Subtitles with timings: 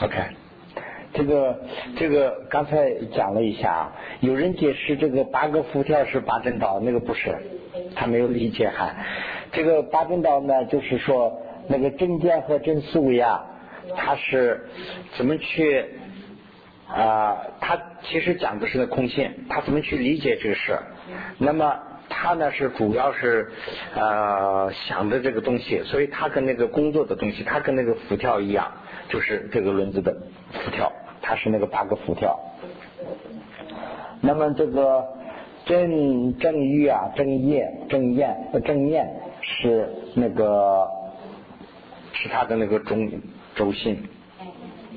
[0.00, 0.18] OK，
[1.12, 1.60] 这个
[1.96, 7.36] 这个刚才讲了一下，有人解释这个八个辐条是八正道，那个不是，
[7.94, 8.94] 他没有理解哈。
[9.52, 13.44] 这个八正道呢，就是说那个正见和正思维啊，
[13.96, 14.66] 它是
[15.16, 15.84] 怎么去
[16.88, 17.36] 啊？
[17.60, 20.78] 他其实讲的是那空性，他怎么去理解这个事？
[21.38, 21.78] 那么
[22.08, 23.50] 他呢是主要是
[23.94, 28.72] 呃想的这个东西，所以他跟那个工作的东西，他跟那个浮跳一样。
[29.10, 30.16] 就是这个轮子的
[30.52, 30.90] 辐条，
[31.20, 32.38] 它是那个八个辐条。
[34.22, 35.04] 那么这个
[35.66, 39.08] 正正欲啊、正业、正厌、正念
[39.42, 40.86] 是那个
[42.12, 43.10] 是它的那个中
[43.56, 44.00] 轴心。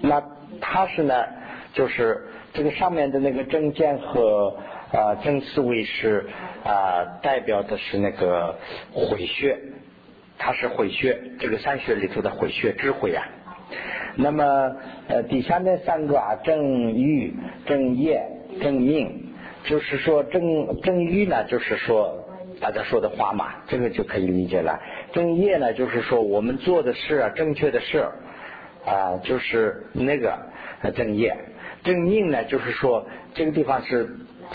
[0.02, 0.22] 那
[0.62, 1.26] 它是呢，
[1.74, 4.56] 就是这个上面的那个正见和
[4.92, 6.30] 啊正思维是
[6.64, 8.56] 啊代表的是那个
[8.92, 9.58] 慧穴，
[10.38, 13.26] 它是慧穴，这个三穴里头的慧穴智慧啊。
[14.16, 14.76] 那么
[15.08, 17.34] 呃底下那三个啊正欲
[17.66, 18.22] 正业
[18.62, 22.24] 正命，就是说正正欲呢就是说
[22.60, 24.80] 大家说的话嘛，这个就可以理解了。
[25.14, 28.06] 正业呢就是说我们做的事啊正确的事
[28.86, 30.38] 啊就是那个
[30.96, 31.36] 正业。
[31.84, 34.10] 正命呢就是说这个地方是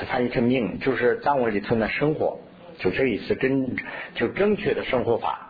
[0.08, 2.38] 翻译成命，就是藏文里头的生活，
[2.78, 3.76] 就这意思，正
[4.14, 5.47] 就正确的生活法。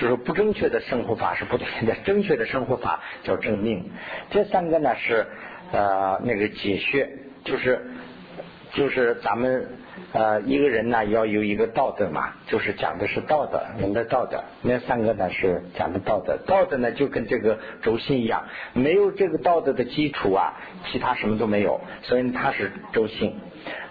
[0.00, 3.90] 就是不正确的生活法是不对的，正确的生活法叫正命。
[4.30, 5.24] 这三个呢是
[5.70, 7.08] 呃那个解穴，
[7.44, 7.80] 就是
[8.72, 9.68] 就是咱们
[10.12, 14.42] 呃一个人呢要有一个道德嘛，就是讲的是道德，人的道德。
[14.62, 20.54] 那三个呢是讲的道德，道德呢就跟这个轴心一样，没有这个道德的基础啊，
[20.90, 23.38] 其他什么都没有，所以它是轴心。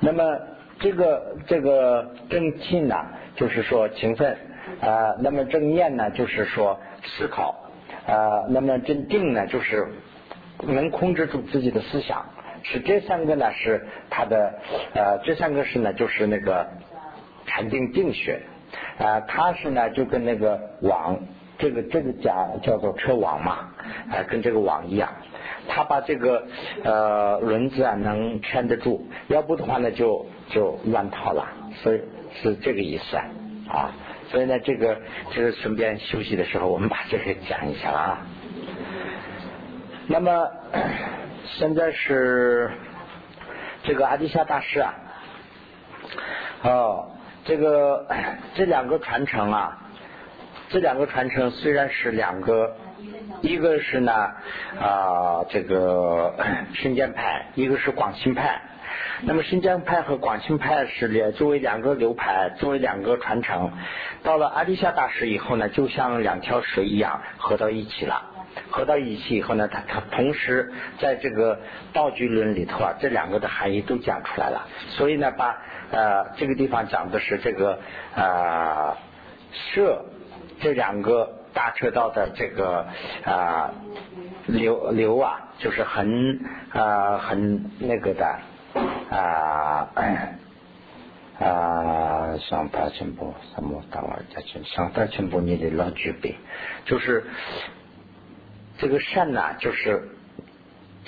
[0.02, 0.38] 那么
[0.80, 2.96] 这个这个正气呢，
[3.38, 4.38] 就是说勤奋。
[4.82, 7.56] 呃，那么正念呢，就是说思考
[8.06, 9.88] 呃；那么正定呢，就是
[10.68, 12.26] 能控制住自己的思想。
[12.64, 14.54] 是这三个呢，是他的
[14.94, 16.66] 呃，这三个是呢，就是那个
[17.46, 18.42] 禅定定学
[18.98, 19.20] 啊。
[19.22, 21.20] 它是呢，就跟那个网，
[21.58, 23.70] 这个这个叫叫做车网嘛，
[24.10, 25.10] 啊，跟这个网一样。
[25.68, 26.48] 它把这个
[26.86, 31.46] 呃轮子啊能圈得住，要不的话呢就就乱套了。
[31.82, 32.02] 所以
[32.42, 33.18] 是这个意思
[33.68, 33.92] 啊。
[34.34, 35.00] 所以呢，这个
[35.30, 38.18] 就是顺便休息的时候，我们把这个讲一下啊。
[40.08, 40.50] 那么
[41.46, 42.72] 现在是
[43.84, 44.92] 这个阿迪夏大师啊，
[46.64, 47.12] 哦，
[47.46, 48.08] 这个
[48.56, 49.78] 这两个传承啊，
[50.70, 52.76] 这两个传承虽然是两个，
[53.42, 54.12] 一个是呢
[54.82, 56.34] 啊这个
[56.74, 58.60] 深见派，一个是广清派。
[59.22, 63.72] 那么新疆派和广清派是两作为两个流派，作为两个传承。
[64.24, 68.30] 到了阿底夏大师以后呢，就像两条水一样合到一起了。
[68.70, 71.60] 合到一起以后呢，他他同时在这个
[71.92, 74.68] 道具论里头啊，这两个的含义都讲出来了。
[74.90, 75.58] 所以呢，把
[75.92, 77.80] 呃这个地方讲的是这个
[78.16, 78.96] 啊
[79.52, 80.06] 设
[80.62, 82.86] 这两个大车道的这个
[83.26, 83.74] 啊
[84.46, 86.40] 流流啊，就是很
[86.72, 88.38] 啊很那个的。
[89.10, 89.90] 啊
[91.40, 92.38] 啊！
[92.50, 94.64] 上大全部什么大玩家去？
[94.64, 96.36] 上大全部你得老具备，
[96.86, 97.24] 就是
[98.78, 100.10] 这个善呐，就是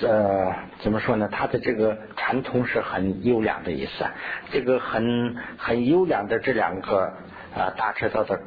[0.00, 1.28] 呃怎么说呢？
[1.30, 4.04] 它的这个传统是很优良的意思。
[4.52, 7.12] 这个很很优良的这两个
[7.56, 8.40] 啊大车道的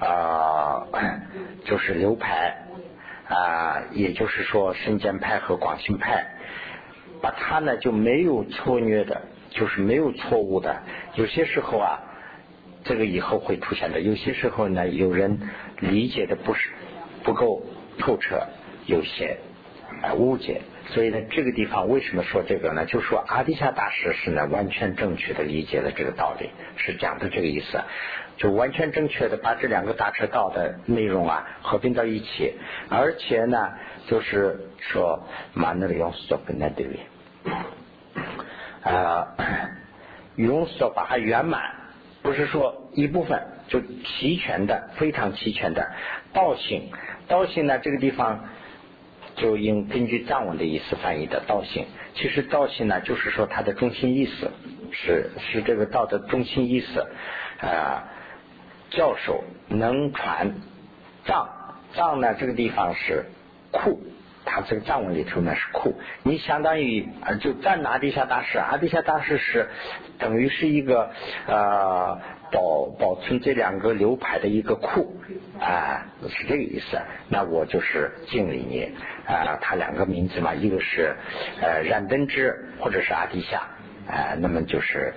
[0.00, 0.86] 啊，
[1.64, 2.66] 就是流派
[3.28, 6.34] 啊，也就是说深圳派和广信派。
[7.20, 10.82] 把它呢就没有错虐的，就是没有错误的。
[11.14, 11.98] 有些时候啊，
[12.84, 14.00] 这个以后会出现的。
[14.00, 15.40] 有些时候呢，有人
[15.80, 16.70] 理解的不是
[17.24, 17.62] 不够
[17.98, 18.46] 透彻，
[18.86, 19.38] 有些
[20.02, 20.60] 啊误解。
[20.86, 22.86] 所以呢，这个地方为什么说这个呢？
[22.86, 27.80] 就说阿底夏大师是呢完全正确的理解了这个道理，是讲的这个意思，
[28.36, 32.54] 就完全正确的把这两个大车道的内容啊合并到一起，
[32.88, 33.72] 而且呢。
[34.08, 35.22] 就是说，
[35.52, 36.98] 满那个用说跟那对位，
[38.82, 39.36] 啊，
[40.36, 41.60] 用说把它圆满，
[42.22, 43.38] 不是说一部分
[43.68, 45.92] 就齐全的，非常齐全的
[46.32, 46.90] 道性。
[47.28, 48.48] 道性呢，这个地方
[49.36, 51.84] 就应根据藏文的意思翻译的道性。
[52.14, 54.50] 其实道性呢，就是说它的中心意思
[54.90, 57.06] 是是这个道的中心意思
[57.60, 58.08] 啊。
[58.88, 60.54] 教授能传
[61.26, 61.46] 藏
[61.92, 63.26] 藏呢，这个地方是。
[63.70, 64.00] 库，
[64.44, 67.08] 他这个藏文里头呢是库，你相当于
[67.40, 69.68] 就赞阿底夏大师，阿底夏大师是
[70.18, 71.10] 等于是一个
[71.46, 72.18] 呃
[72.50, 75.20] 保保存这两个流派的一个库
[75.60, 76.98] 啊，是这个意思。
[77.28, 78.90] 那我就是敬礼你
[79.26, 81.14] 啊，他两个名字嘛，一个是
[81.60, 83.58] 呃冉登之，或者是阿底夏
[84.10, 85.12] 啊，那么就是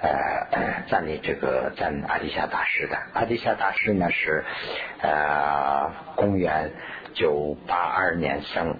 [0.00, 2.96] 呃赞你这个赞阿底夏大师的。
[3.12, 4.44] 阿底夏大师呢是
[5.02, 6.70] 呃公元
[7.18, 8.76] 九八二年生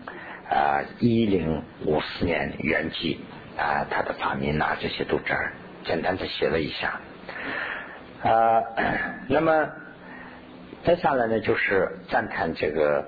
[0.49, 3.19] 啊，一零五四年圆寂
[3.59, 5.53] 啊，他的法名啊这些都这儿
[5.85, 7.01] 简单的写了一下。
[8.23, 8.63] 啊，
[9.29, 9.69] 那么
[10.85, 13.05] 接下来呢，就是赞叹这个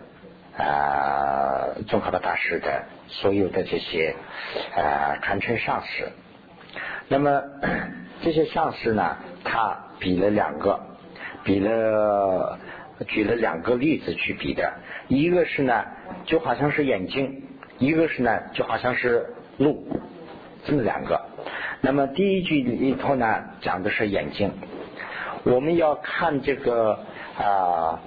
[0.59, 4.17] 啊，宗喀巴大师的所有的这些
[4.77, 6.09] 啊传承上师。
[7.07, 7.41] 那么
[8.23, 10.81] 这些上师呢，他比了两个，
[11.45, 12.59] 比了
[13.09, 14.73] 举了两个例子去比的，
[15.09, 15.85] 一个是呢，
[16.27, 17.29] 就好像是眼睛；
[17.79, 19.27] 一个是呢，就好像是
[19.59, 19.87] 路，
[20.65, 21.21] 这么两个。
[21.81, 24.53] 那么第一句里头呢，讲的是眼睛。
[25.45, 26.99] 我们要看这个
[27.39, 27.99] 啊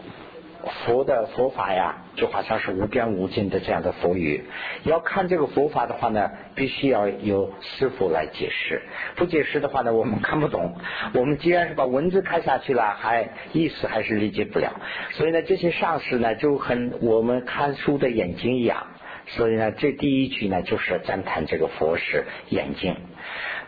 [0.86, 4.44] 佛的佛法呀，就好像是无边无尽的这样的佛语。
[4.83, 8.81] 要看这个佛法的话呢，必须要有师傅来解释。
[9.15, 10.75] 不解释的话呢，我们看不懂。
[11.13, 14.74] 我们既然是把文字看下去了，还意思还是理解不了。
[15.12, 18.88] 所以呢，这些上师呢，就很我们看书的眼睛一样。
[19.27, 22.95] 所以呢，这第一句呢，就是赞叹这个佛是眼睛。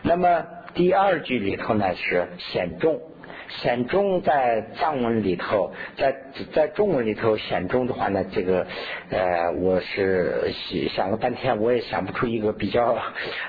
[0.02, 0.44] 那么
[0.74, 3.00] 第二句里头呢，是显众。
[3.48, 6.14] 显中在藏文里头，在
[6.52, 8.66] 在中文里头显中的话呢，这个
[9.10, 10.52] 呃，我是
[10.90, 12.98] 想了半天，我也想不出一个比较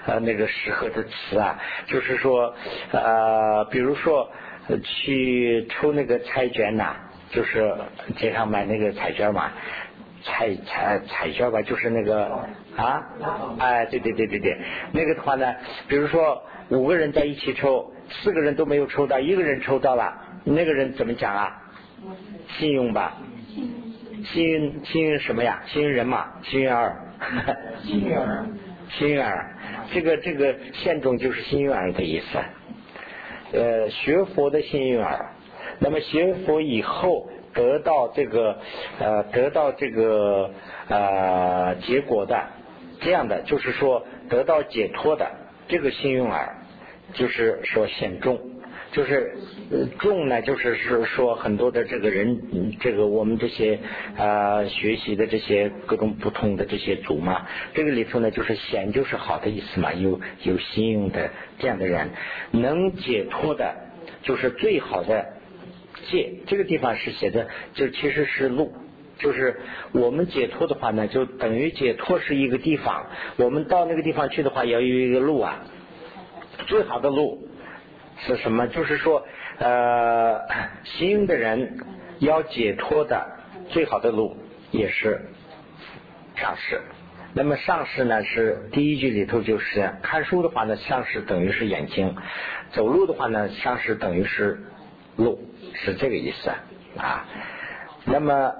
[0.06, 1.60] 呃那个适合的词啊。
[1.88, 2.54] 就是说
[2.92, 4.30] 呃，比如说
[4.84, 6.96] 去抽那个彩卷呐，
[7.32, 7.74] 就是
[8.18, 9.52] 街上买那个彩卷嘛，
[10.24, 12.26] 彩彩彩卷吧，就是那个
[12.78, 13.04] 啊，
[13.60, 14.58] 哎，对对对对对，
[14.92, 15.56] 那个的话呢，
[15.88, 17.92] 比如说五个人在一起抽。
[18.10, 20.14] 四个人都没有抽到，一个人抽到了，
[20.44, 21.62] 那个人怎么讲啊？
[22.58, 23.18] 幸运吧？
[24.24, 25.62] 幸运幸运什么呀？
[25.68, 26.28] 幸运人嘛？
[26.44, 26.96] 幸运儿？
[27.84, 28.46] 幸运儿？
[28.98, 29.56] 幸运儿？
[29.94, 32.40] 这个这个现中就是幸运儿的意思。
[33.54, 35.32] 呃，学佛的幸运儿，
[35.80, 38.58] 那么学佛以后得到这个
[39.00, 40.52] 呃得到这个
[40.90, 42.42] 呃结果的
[43.00, 45.26] 这样的，就是说得到解脱的
[45.68, 46.58] 这个幸运儿。
[47.14, 48.40] 就是说显众，
[48.92, 49.36] 就是
[49.98, 53.80] 众呢，就是是说很多的这个人，这个我们这些
[54.18, 62.10] 啊学习的这些各种不同的这些组嘛，这个里头呢，就是显就是好的意思嘛，有有信用的这样的人，
[62.52, 63.74] 能解脱的，
[64.22, 65.26] 就是最好的
[66.10, 66.34] 解。
[66.46, 68.74] 这个地方是写的，就其实是路，
[69.18, 69.60] 就是
[69.92, 73.08] 我们解脱的话呢，就等于解脱是一个地方，
[73.38, 75.66] 我们到那个地方去的话，要有一个路啊。
[76.66, 77.48] 最好的路
[78.26, 78.68] 是什么？
[78.68, 79.26] 就是说，
[79.60, 80.42] 呃，
[80.84, 81.80] 行的人
[82.20, 83.26] 要解脱的
[83.70, 84.36] 最好的路
[84.72, 85.22] 也是
[86.36, 86.82] 上师。
[87.34, 92.16] 那么上师呢，是第一句里头就是看书的话呢，上师等于是眼睛；
[92.72, 94.60] 走路的话呢，上师等于是
[95.18, 95.40] 路，
[95.76, 96.50] 是这个意思
[96.98, 97.26] 啊。
[98.06, 98.54] 那么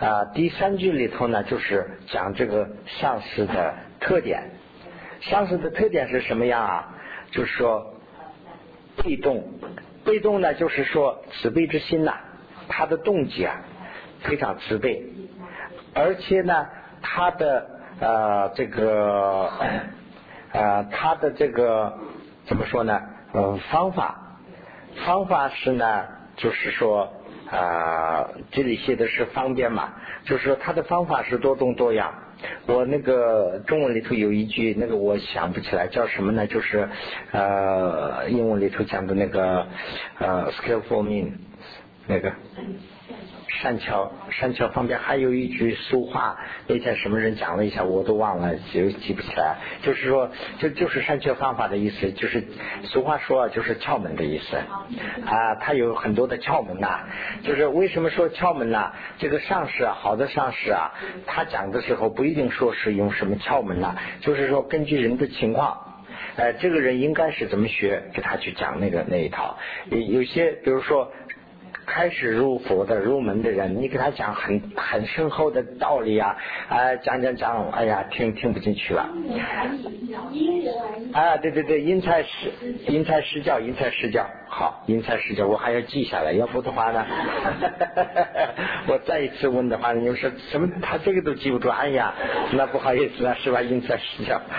[0.00, 4.50] 啊，第三句里头呢，就是讲这个上师的特点。
[5.20, 6.94] 上师的特点是什么样啊？
[7.30, 7.94] 就是说，
[9.02, 9.44] 被动，
[10.04, 12.14] 被动呢，就是说慈悲之心呐，
[12.68, 13.56] 他的动机啊
[14.20, 15.04] 非常慈悲，
[15.94, 16.66] 而且呢，
[17.02, 17.68] 他的
[18.00, 19.50] 呃这个
[20.52, 21.98] 呃他的这个
[22.46, 23.00] 怎么说呢？
[23.34, 24.38] 嗯方法
[25.04, 26.04] 方法是呢，
[26.36, 27.12] 就是说
[27.50, 32.12] 啊这里写的是方便嘛，就是说他的方法是多种多样。
[32.66, 36.46] 我那个中文里头有一句，那个我想不起来叫什么呢？
[36.46, 36.88] 就是
[37.32, 39.66] 呃，英文里头讲的那个
[40.18, 41.32] 呃，skill for mean，
[42.06, 42.32] 那个。
[43.48, 46.36] 善巧善巧方便，还有一句俗话，
[46.66, 49.56] 那天什么人讲了一下，我都忘了，就记不起来。
[49.82, 52.44] 就是说，就就是善巧方法的意思，就是
[52.82, 54.56] 俗话说就是窍门的意思
[55.24, 55.54] 啊。
[55.60, 57.00] 它有很多的窍门呐。
[57.44, 58.92] 就是为什么说窍门呢？
[59.18, 60.92] 这个上师啊，好的上师啊，
[61.26, 66.02] 他讲的时候不一定说是用什么窍门呐，就是说根据人的情况，
[66.36, 69.56] 呃，这个人应该是怎么学，给他去讲那个那一套。
[69.86, 71.12] 有有些，比如说。
[71.86, 76.36] 开始入佛的入门的人，你给他讲很很深厚的道理啊，
[76.68, 79.08] 啊，讲讲讲，哎呀，听听不进去了。
[81.12, 82.28] 啊，对对对，因材施
[82.88, 87.06] 因材施教，因材施教，好，因材施教，我还要记下来，要不的话呢，
[88.88, 90.68] 我再一次问的话，你们说什么？
[90.82, 92.12] 他这个都记不住，哎呀，
[92.52, 93.62] 那不好意思啊，是吧？
[93.62, 94.40] 因材施教。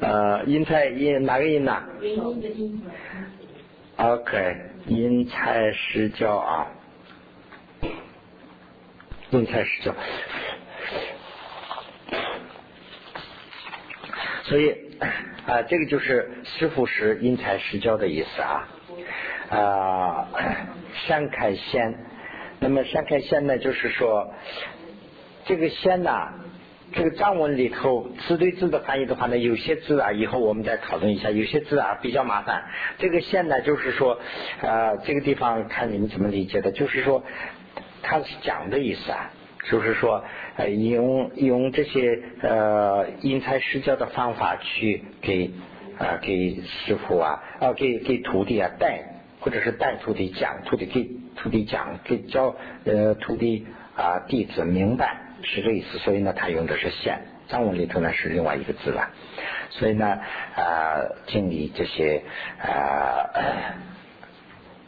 [0.00, 1.82] 呃，因材因哪个因呐？
[2.00, 2.82] 原因的因。
[4.02, 6.66] OK，因材施教啊，
[9.28, 9.94] 因材施教。
[14.44, 14.74] 所以
[15.46, 18.68] 啊，这个就是师傅是因材施教的意思啊。
[19.50, 20.28] 啊，
[21.06, 21.94] 山开先，
[22.58, 24.32] 那么山开先呢，就是说
[25.44, 26.32] 这个先呐。
[26.92, 31.30] 这个藏文里头字对字的翻译的话呢，有些字啊，以后我们再讨论一下。
[31.30, 32.64] 有些字啊比较麻烦。
[32.98, 34.18] 这个线呢，就是说，
[34.60, 36.72] 呃，这个地方看你们怎么理解的。
[36.72, 37.22] 就是说，
[38.02, 39.30] 他是讲的意思啊，
[39.70, 40.24] 就是说，
[40.56, 45.50] 呃，用用这些呃因材施教的方法去给
[45.96, 49.00] 啊给师傅啊啊给给徒弟啊带，
[49.38, 55.29] 或者是带徒弟讲徒弟给徒弟讲给教呃徒弟啊弟子明白。
[55.42, 59.10] 是这意思，所以呢，他用的是“现”，藏文里头呢是另外一个字了。
[59.70, 60.18] 所以呢，
[60.56, 62.22] 啊，经历这些
[62.60, 63.30] 啊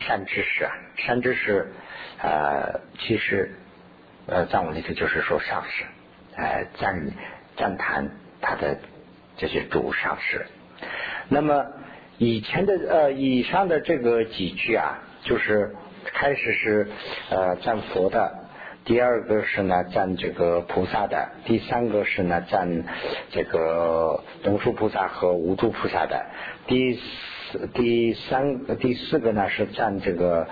[0.01, 1.73] 善知识啊，善知识
[2.21, 3.55] 啊，其实
[4.27, 5.85] 呃藏文里头就是说上师，
[6.37, 7.11] 呃赞
[7.57, 8.79] 赞叹他的
[9.37, 10.47] 这些主上师。
[11.29, 11.65] 那么
[12.19, 15.75] 以前的呃以上的这个几句啊，就是
[16.13, 16.89] 开始是
[17.31, 18.42] 呃赞佛的。
[18.85, 22.85] 第二个是呢赞这个菩萨的，第三个是呢赞
[23.31, 26.27] 这个龙树菩萨和无住菩萨的，
[26.67, 30.49] 第四第三第四个呢是赞这个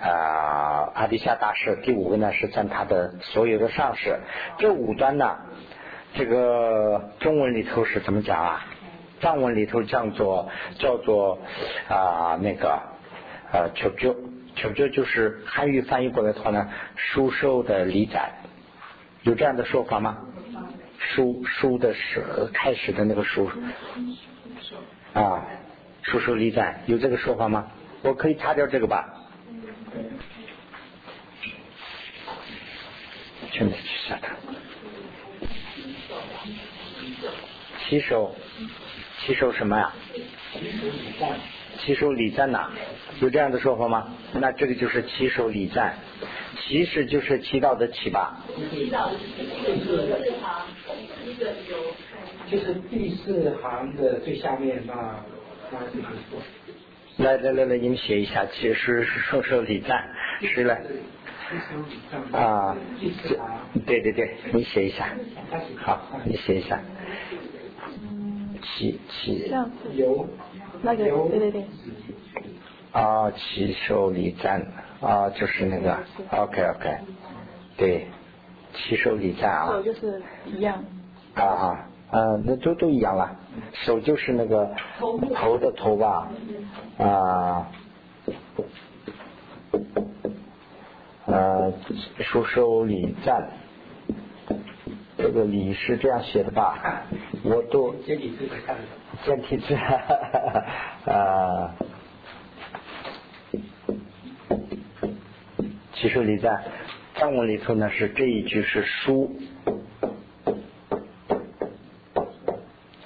[0.00, 4.18] 啊阿底夏大师，第五个呢是赞他的所有的上师。
[4.58, 5.36] 这五端呢，
[6.14, 8.64] 这个中文里头是怎么讲啊？
[9.20, 10.48] 藏文里头叫做
[10.78, 11.38] 叫做
[11.88, 12.80] 啊那个
[13.52, 14.16] 呃求救。
[14.56, 18.32] 求救就是汉语翻译过来的话呢，书受的离展，
[19.22, 20.18] 有这样的说法吗？
[20.98, 23.50] 书书的是开始的那个书
[25.12, 25.44] 啊，
[26.02, 27.70] 书受离展有这个说法吗？
[28.02, 29.04] 我可以擦掉这个吧？
[33.50, 34.34] 全部去下它。
[37.86, 38.34] 七首，
[39.20, 39.92] 七首什么呀？
[41.78, 42.70] 七首礼赞呐，
[43.20, 44.08] 有这样的说法吗？
[44.34, 45.94] 那这个就是骑手礼赞，
[46.60, 48.44] 其实就是祈祷的祈吧。
[48.70, 50.66] 祈祷的祈，四行，
[51.26, 51.94] 一个有。
[52.50, 54.94] 就是第四行的最下面那
[55.72, 55.78] 那。
[57.24, 60.04] 来来来来，你们写一下，其实是说说礼赞，
[60.42, 60.82] 是来。
[62.32, 62.76] 啊，
[63.86, 65.08] 对对对，你写一下。
[65.76, 66.80] 好，你写一下。
[68.64, 69.50] 七七
[69.94, 70.26] 有。
[70.82, 71.64] 那个对对对。
[72.92, 74.60] 啊，起手礼赞。
[75.00, 75.98] 啊，就是那个
[76.30, 76.98] ，OK OK，
[77.76, 78.06] 对，
[78.72, 79.66] 起手礼赞啊。
[79.66, 80.82] 手就是一样。
[81.34, 83.36] 啊啊，嗯，那都都一样了，
[83.72, 86.30] 手就是那个头的头吧，
[86.96, 87.68] 啊，
[91.26, 91.72] 呃，
[92.20, 93.46] 手手礼赞，
[95.24, 97.02] 这个礼是这样写的吧？
[97.44, 97.94] 我都。
[98.06, 98.76] 简体字看
[99.24, 99.74] 简体字，
[101.10, 101.74] 啊。
[105.94, 106.54] 其实你在
[107.14, 109.34] 藏文里头呢，是这一句是书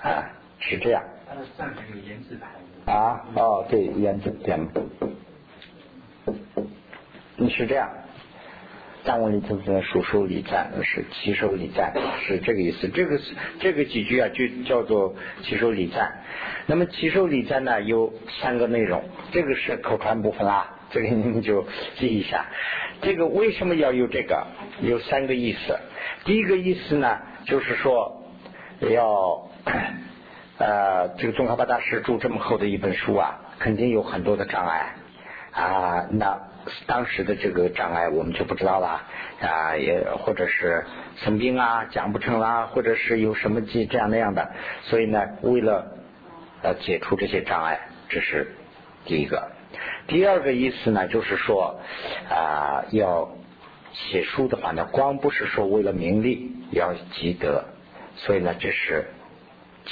[0.02, 1.00] 啊，是这样。
[2.86, 4.58] 啊，哦，对，言字点。
[7.36, 7.88] 你是这样，
[9.08, 11.94] 藏文里头是书收礼赞，是七收礼赞，
[12.26, 12.88] 是这个意思。
[12.88, 13.18] 这个
[13.58, 16.12] 这个几句啊，就叫做七收礼赞。
[16.66, 18.12] 那么七收礼赞呢，有
[18.42, 20.74] 三个内容，这个是口传部分啦。
[20.90, 22.44] 这个你们就记一下，
[23.00, 24.46] 这个为什么要有这个？
[24.82, 25.78] 有三个意思。
[26.26, 28.22] 第一个意思呢，就是说
[28.90, 29.48] 要
[30.58, 34.92] 呃，这个宗喀巴大师著这么厚的一本书啊，肯定有很多的障碍
[35.52, 36.06] 啊。
[36.10, 36.38] 那
[36.86, 39.02] 当时的这个障碍我们就不知道了
[39.40, 40.84] 啊，也或者是
[41.16, 44.50] 生病啊，讲不成啦，或者是有什么这这样那样的。
[44.82, 45.96] 所以呢，为了
[46.62, 48.54] 呃解除这些障碍，这是
[49.04, 49.50] 第一个。
[50.06, 51.78] 第二个意思呢，就是说
[52.30, 53.30] 啊，要
[53.92, 57.64] 写书的话呢，光不是说为了名利，要积德，
[58.16, 59.06] 所以呢，这是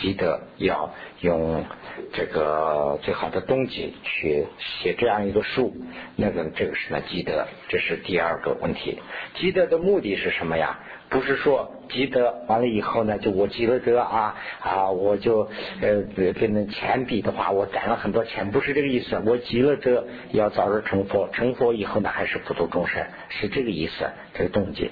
[0.00, 1.64] 积德，要用
[2.12, 5.74] 这个最好的东西去写这样一个书，
[6.16, 8.98] 那个这个是呢积德，这是第二个问题。
[9.34, 10.78] 积德的目的是什么呀？
[11.08, 15.48] 不是说积德完了以后呢，就我积了德啊啊，我就
[15.80, 19.20] 呃跟那钱比的话，我攒了很多钱，不是这个意思。
[19.24, 24.90] 我积了德要早日成佛，成佛以后呢，还是普度众生，是这个意思，这个动机。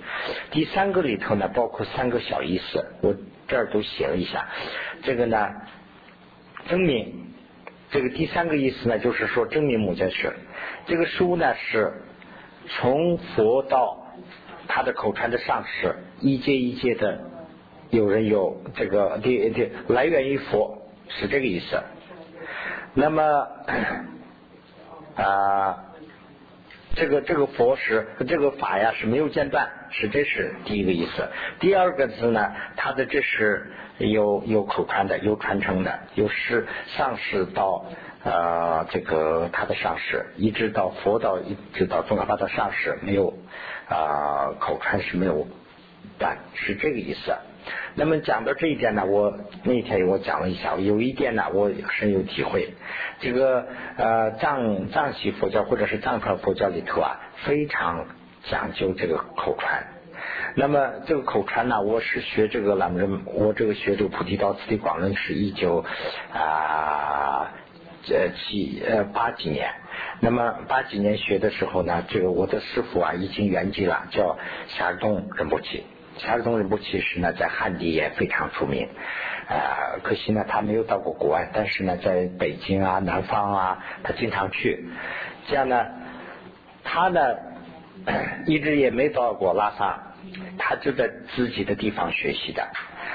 [0.52, 3.14] 第三个里头呢，包括三个小意思，我
[3.48, 4.46] 这儿都写了一下。
[5.02, 5.48] 这个呢，
[6.68, 7.12] 证明
[7.90, 10.32] 这个第三个意思呢，就是说证明目犍是
[10.86, 11.92] 这个书呢是
[12.68, 14.03] 从佛到
[14.68, 17.20] 他的口传的上师一阶一阶的
[17.90, 20.78] 有人有这个的的来源于佛
[21.08, 21.82] 是这个意思。
[22.94, 23.22] 那么
[25.16, 25.80] 啊。
[26.96, 31.28] 这个这个佛是这个法呀是没有间断，是这是第一个意思。
[31.58, 37.84] 第二个字呢，他的这是有有口传的，有传承的，有是上师到
[38.24, 43.34] 呃这个他的上师，一直到佛道一直到宗喀巴的上师，没有
[43.88, 45.46] 啊口传是没有
[46.18, 47.34] 断，是这个意思。
[47.94, 52.74] 那么讲到这一点呢，我那天我讲了一下，有一点呢，我深有体会。
[53.20, 53.66] 这个
[53.96, 58.06] 呃藏藏系佛教或者是藏传佛教里头啊，非常
[58.50, 59.86] 讲究这个口传。
[60.56, 65.84] 那么这个口传呢，我是学这个朗人，我这个学这个菩提道次第广论是一九
[66.32, 67.50] 啊
[68.10, 69.70] 呃几呃八几年。
[70.20, 74.36] 那么八几年学的时候呢，这个我的师傅啊已经圆寂了，叫
[74.68, 75.82] 夏尔东仁波切。
[76.16, 78.88] 夏尔东仁波切是呢，在汉地也非常出名，
[79.48, 84.86] 啊，可惜呢，他没有到过国外，但是呢，在北京啊、南方啊，他经常去。
[85.48, 85.84] 这样呢，
[86.84, 87.20] 他呢，
[88.46, 90.14] 一直也没到过拉萨，
[90.56, 92.64] 他就在自己的地方学习的。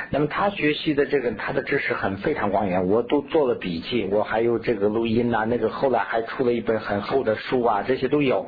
[0.09, 8.45] 那么他学习的这个，他的知识很非常广远，我都做了笔记，我还有这个录音呐，那个后来还出了一本很厚的书啊，这些都有，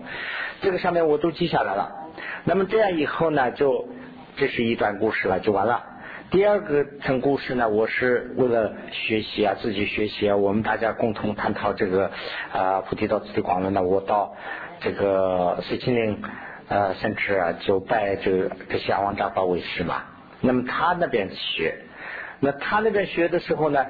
[0.61, 1.91] 这个上面我都记下来了。
[2.43, 3.87] 那么这样以后呢，就。
[4.37, 5.83] 这是一段故事了，就完了。
[6.31, 12.09] 第二个层故事呢，我是为了学习啊，自己学习啊，我们大家共同探讨这个
[12.53, 13.83] 啊菩提道次第广论呢。
[13.83, 14.33] 我到
[14.79, 16.23] 这个水清灵
[16.69, 20.03] 呃甚至啊，就拜这个这夏王扎巴为师嘛。
[20.41, 21.75] 那么他那边学，
[22.39, 23.85] 那他那边学的时候呢？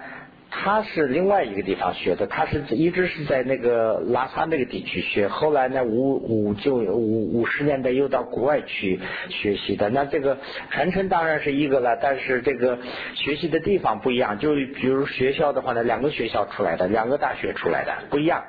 [0.53, 6.15] 他是另外一个地方学的，他是一直是在那个拉萨那个地区学，后来呢五
[6.49, 9.89] 五就五五十年代又到国外去学习的。
[9.89, 10.37] 那这个
[10.69, 12.77] 传承当然是一个了，但是这个
[13.15, 14.37] 学习的地方不一样。
[14.39, 18.43] 就比如学校的话呢，两个学校出来的，两个大学出来的不一样。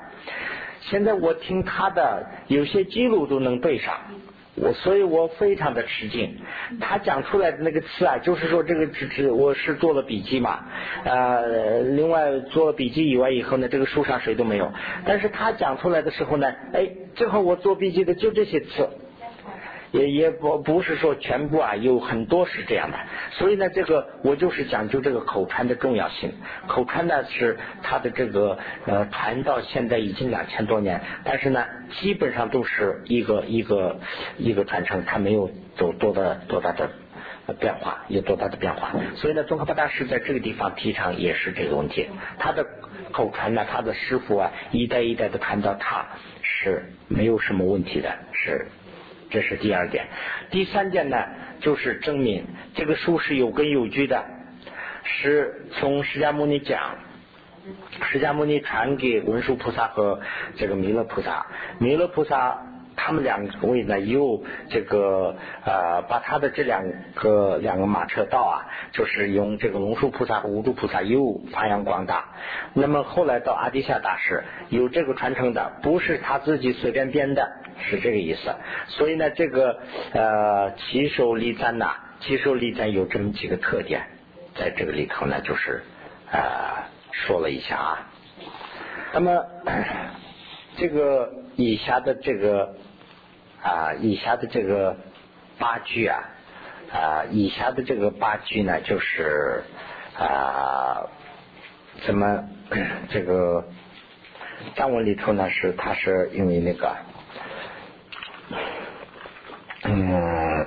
[0.80, 3.94] 现在我听他的有些记录都能背上。
[4.54, 6.36] 我所以，我非常的吃惊。
[6.80, 10.60] 他讲出来的那个词啊，就是说这个只只我是做了笔记嘛，
[11.04, 14.70] 呃，另外做了笔记以外以后呢，这个书上谁都没有。
[15.06, 18.88] 但是他讲出来的时候呢，哎，正好我做笔记的就这些词。
[19.92, 22.98] 也也不不是说全部啊，有很多是这样的，
[23.32, 26.32] 所以呢，这个我就是讲究这个口传的重要性。
[26.66, 31.64] 口传呢是它的这个呃传到现在已经两千多年，但是呢，
[32.00, 34.00] 基本上都是一个一个
[34.38, 36.88] 一个传承，它没有走多大多大的
[37.60, 38.92] 变化，有多大的变化。
[39.16, 42.66] 所以呢，宗喀巴大师在这个地方提倡也是这个问题，他的
[43.12, 46.06] 口传呢，他的师傅啊一代一代的传到他
[46.40, 48.66] 是没有什么问题的，是。
[49.32, 50.06] 这是第二点，
[50.50, 51.16] 第三点呢，
[51.60, 54.22] 就是证明这个书是有根有据的，
[55.04, 56.96] 是从释迦牟尼讲，
[58.10, 60.20] 释迦牟尼传给文殊菩萨和
[60.56, 61.46] 这个弥勒菩萨，
[61.78, 62.62] 弥勒菩萨。
[62.96, 66.82] 他们两位呢，又这个呃，把他的这两
[67.14, 72.24] 个两个马车道啊，就是用这个龙树菩萨和无著菩萨又发扬光大。
[72.74, 78.54] 那么后来到阿底夏大师有这个传承的，不是他自己随便编的，是这个意思。
[78.88, 79.78] 所以呢，这个
[80.12, 84.02] 呃，起手立赞呐，起手立赞有这么几个特点，
[84.54, 85.82] 在这个里头呢，就是
[86.30, 88.08] 呃说了一下啊。
[89.14, 89.44] 那么
[90.76, 92.74] 这个以下的这个。
[93.64, 94.96] 啊，以下的这个
[95.56, 96.18] 八句啊，
[96.92, 99.62] 啊，以下的这个八句呢，就是
[100.18, 101.06] 啊，
[102.04, 102.42] 怎么
[103.08, 103.64] 这个
[104.74, 105.48] 藏文里头呢？
[105.48, 106.96] 是它是因为那个，
[109.84, 110.66] 嗯，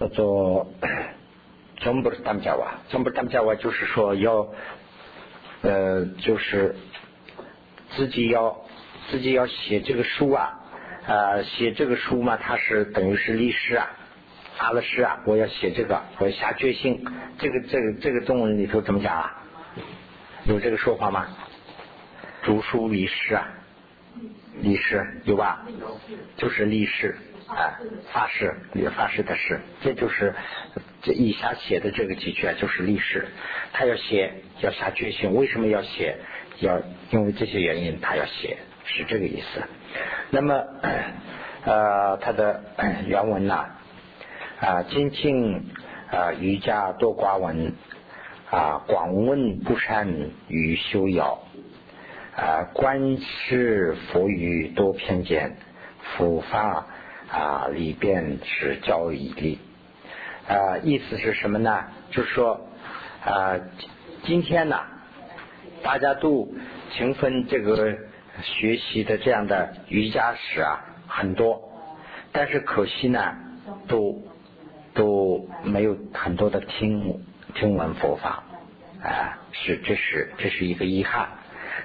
[0.00, 0.72] 叫做
[1.76, 4.48] 中不是当家哇，中不是当家哇，就是说要
[5.62, 6.74] 呃，就是
[7.96, 8.56] 自己要
[9.10, 10.60] 自己要写这个书啊。
[11.08, 13.86] 呃，写这个书嘛，他是等于是立誓啊，
[14.56, 17.06] 发了誓啊，我要写这个，我要下决心。
[17.38, 19.42] 这个这个这个中文里头怎么讲啊？
[20.46, 21.28] 有这个说法吗？
[22.42, 23.48] 读书立誓啊，
[24.62, 25.64] 立誓有吧？
[26.36, 27.78] 就是立誓啊，
[28.12, 28.52] 发誓，
[28.96, 30.34] 发誓的誓，这就是
[31.02, 33.28] 这以下写的这个几句啊，就是立誓。
[33.72, 35.32] 他要写，要下决心。
[35.36, 36.16] 为什么要写？
[36.58, 39.62] 要因为这些原因，他要写，是这个意思。
[40.30, 40.64] 那么，
[41.64, 42.62] 呃，他的
[43.06, 43.64] 原文呢，
[44.60, 45.70] 啊，精进
[46.10, 47.72] 啊，瑜伽多寡文，
[48.50, 50.08] 啊，广问不善
[50.48, 51.38] 于修要，
[52.36, 55.56] 啊，观世佛语多偏见，
[56.16, 56.86] 佛法
[57.30, 59.60] 啊里边是教义力，
[60.48, 61.84] 啊，意思是什么呢？
[62.10, 62.68] 就是说
[63.24, 63.58] 啊，
[64.24, 64.80] 今天呢，
[65.82, 66.48] 大家都
[66.92, 67.96] 勤奋这个
[68.42, 71.60] 学习的这样的瑜伽史啊很多，
[72.32, 73.34] 但是可惜呢，
[73.88, 74.22] 都
[74.94, 77.20] 都没有很多的听。
[77.54, 78.42] 听闻佛法
[79.02, 81.28] 啊，是这是这是一个遗憾，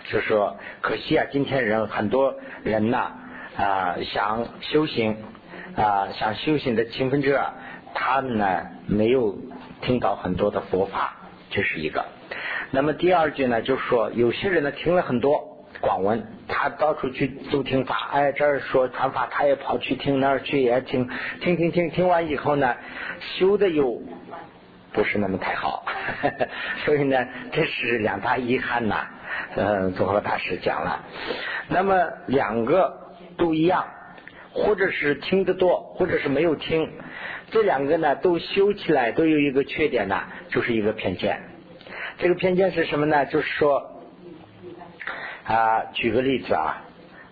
[0.09, 3.13] 就说可惜啊，今天人很多人呐
[3.55, 5.15] 啊想修行
[5.77, 7.53] 啊想修行的勤奋者，
[7.93, 9.37] 他们呢没有
[9.81, 11.15] 听到很多的佛法，
[11.51, 12.03] 这是一个。
[12.71, 21.09] 那么第二句呢，就是说有些人呢听了很多广闻，他到处去都听法，哎这儿说传法，他也跑去听那儿去也听，
[21.41, 22.75] 听听听听完以后呢，
[23.19, 24.01] 修的又。
[24.93, 25.85] 不是那么太好，
[26.83, 29.07] 所以呢，这是两大遗憾呐。
[29.55, 31.05] 嗯，综合大师讲了，
[31.69, 31.95] 那么
[32.27, 33.85] 两个都一样，
[34.51, 36.91] 或者是听得多，或者是没有听，
[37.51, 41.41] 这两个呢都修起来都有一个缺点呢，就是一个偏见。
[42.21, 43.25] 这个偏见是什么呢？
[43.25, 43.99] 就是说
[45.43, 46.83] 啊，举个例子啊。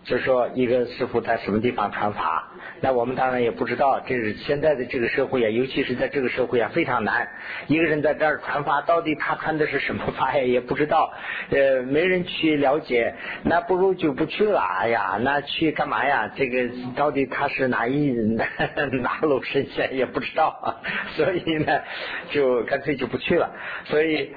[0.06, 4.00] 就是说，一个师傅在什么地方传法，那我们当然也不知道。
[4.00, 7.28] 这是现在的这个社会啊，尤其是在这个社会啊，非常难。
[7.68, 10.42] 一个人在这儿传法，到底他传的是什么法呀？
[10.42, 11.14] 也不知道，
[11.52, 14.60] 呃，没人去了解，那不如就不去了。
[14.62, 16.32] 哎呀，那去干嘛呀？
[16.36, 18.10] 这个到底他是哪一
[19.04, 20.80] 哪路神仙也不知道，
[21.16, 21.82] 所以呢，
[22.32, 23.52] 就干脆就不去了。
[23.86, 24.34] 所以，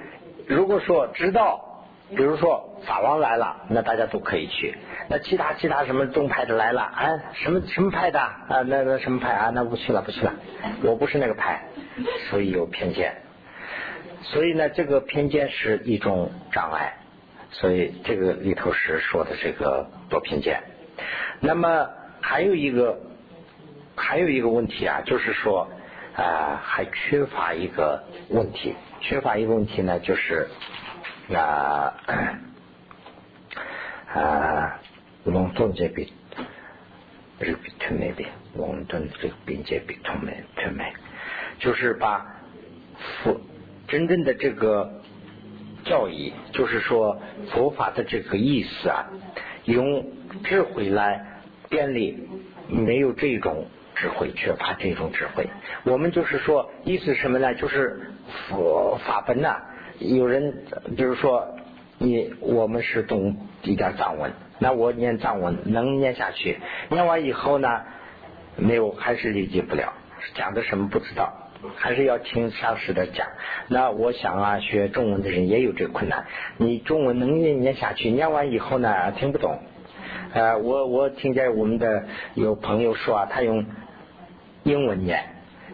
[0.47, 1.69] 如果说知道。
[2.15, 4.77] 比如说法王来了，那大家都可以去。
[5.09, 8.61] 那其他其他什么宗派的来了，哎，什么什么派的啊？
[8.67, 9.51] 那那什么派啊？
[9.55, 10.35] 那不去了，不去了。
[10.83, 11.63] 我不是那个派，
[12.29, 13.15] 所以有偏见。
[14.21, 16.93] 所以呢，这个偏见是一种障碍。
[17.51, 20.63] 所以这个里头是说的这个多偏见。
[21.41, 21.89] 那么
[22.21, 23.01] 还有一个
[23.97, 25.67] 还有一个问题啊，就是说
[26.15, 30.49] 啊，还缺乏一个问题，缺乏一个问题呢，就是。
[31.33, 31.95] 啊
[34.13, 34.81] 啊，
[35.25, 36.07] 龙顿这边，
[37.39, 40.93] 日比特那边，龙顿这个边界比特美特美，
[41.59, 42.27] 就是把
[43.23, 43.41] 佛
[43.89, 45.01] 真正的这个
[45.85, 47.19] 教义，就是说
[47.53, 49.09] 佛法的这个意思啊，
[49.65, 50.05] 用
[50.45, 52.29] 智慧来便利，
[52.69, 55.49] 没有这种智慧，缺乏这种智慧。
[55.85, 57.55] 我们就是说，意思什么呢？
[57.55, 58.01] 就是
[58.49, 59.55] 佛法本呢。
[59.99, 60.65] 有人
[60.97, 61.57] 比如说
[61.99, 67.69] 你我们是懂一点藏文，那我念藏文能念下去，念完以后呢，
[68.57, 69.93] 没有还是理解不了，
[70.35, 71.33] 讲的什么不知道，
[71.77, 73.29] 还是要听上师的讲。
[73.69, 76.27] 那我想啊，学中文的人也有这个困难，
[76.57, 79.61] 你中文能念念下去，念完以后呢听不懂。
[80.33, 83.65] 呃，我我听见我们的有朋友说啊，他用
[84.65, 85.23] 英文念。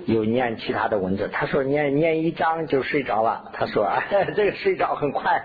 [0.07, 3.51] 有念其他的文字，他说念念一章就睡着了。
[3.53, 3.87] 他说
[4.35, 5.43] 这个睡着很快。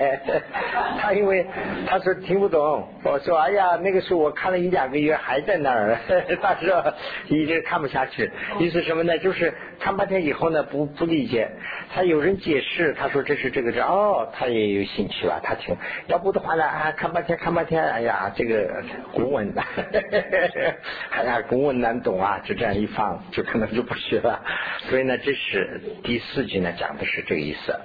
[1.02, 1.46] 他因为
[1.86, 5.98] 他说听不懂，我说哎呀，那个时候我看了一两个月还在那儿。
[6.42, 6.94] 他说
[7.28, 9.18] 一直看不下去，意思什么呢？
[9.18, 11.52] 就是看半天以后呢，不不理解。
[11.94, 15.76] 他有人解释，他说这是这个这哦，他也有兴趣了，他听。
[16.08, 19.54] 要不的话呢，啊看半天看半天，哎呀，这个古文，
[21.12, 24.42] 哎呀古文难懂啊，就这样一放，就可能就不学了。
[24.90, 27.76] 所以呢，这是第四句呢，讲的是这个意思。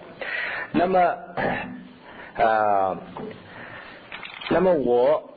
[0.70, 1.00] 那么，
[2.36, 2.96] 呃，
[4.50, 5.28] 那么我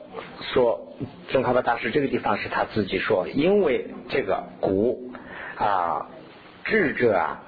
[0.54, 0.94] 说，
[1.28, 5.10] 宗喀巴大师这个地方是他自己说，因为这个古
[5.56, 6.06] 啊
[6.64, 7.42] 智者啊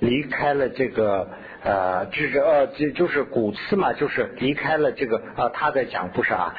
[0.00, 1.28] 离开了这个
[1.62, 6.54] 呃智者呃就就是古次嘛，就是离开了这个啊他在讲不是啊，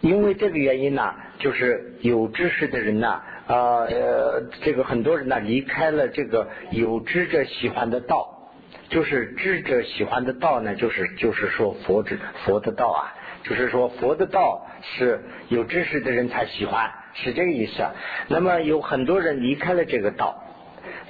[0.00, 3.20] 因为这个原因呢，就是有知识的人呢。
[3.48, 8.52] 啊呃，这个很多人呢离开了这个有知者喜欢的道，
[8.90, 17.82] 就是智者喜欢的道呢，就是就是说佛之佛的道啊，就是说佛的道是有知识的人才喜欢，是这个意思。
[18.26, 20.44] 那么有很多人离开了这个道。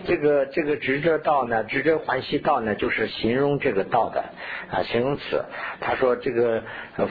[0.06, 4.24] 这个这个执着道呢，执着欢喜道呢，就是形容这个道的
[4.70, 5.44] 啊形容词。
[5.80, 6.62] 他说这个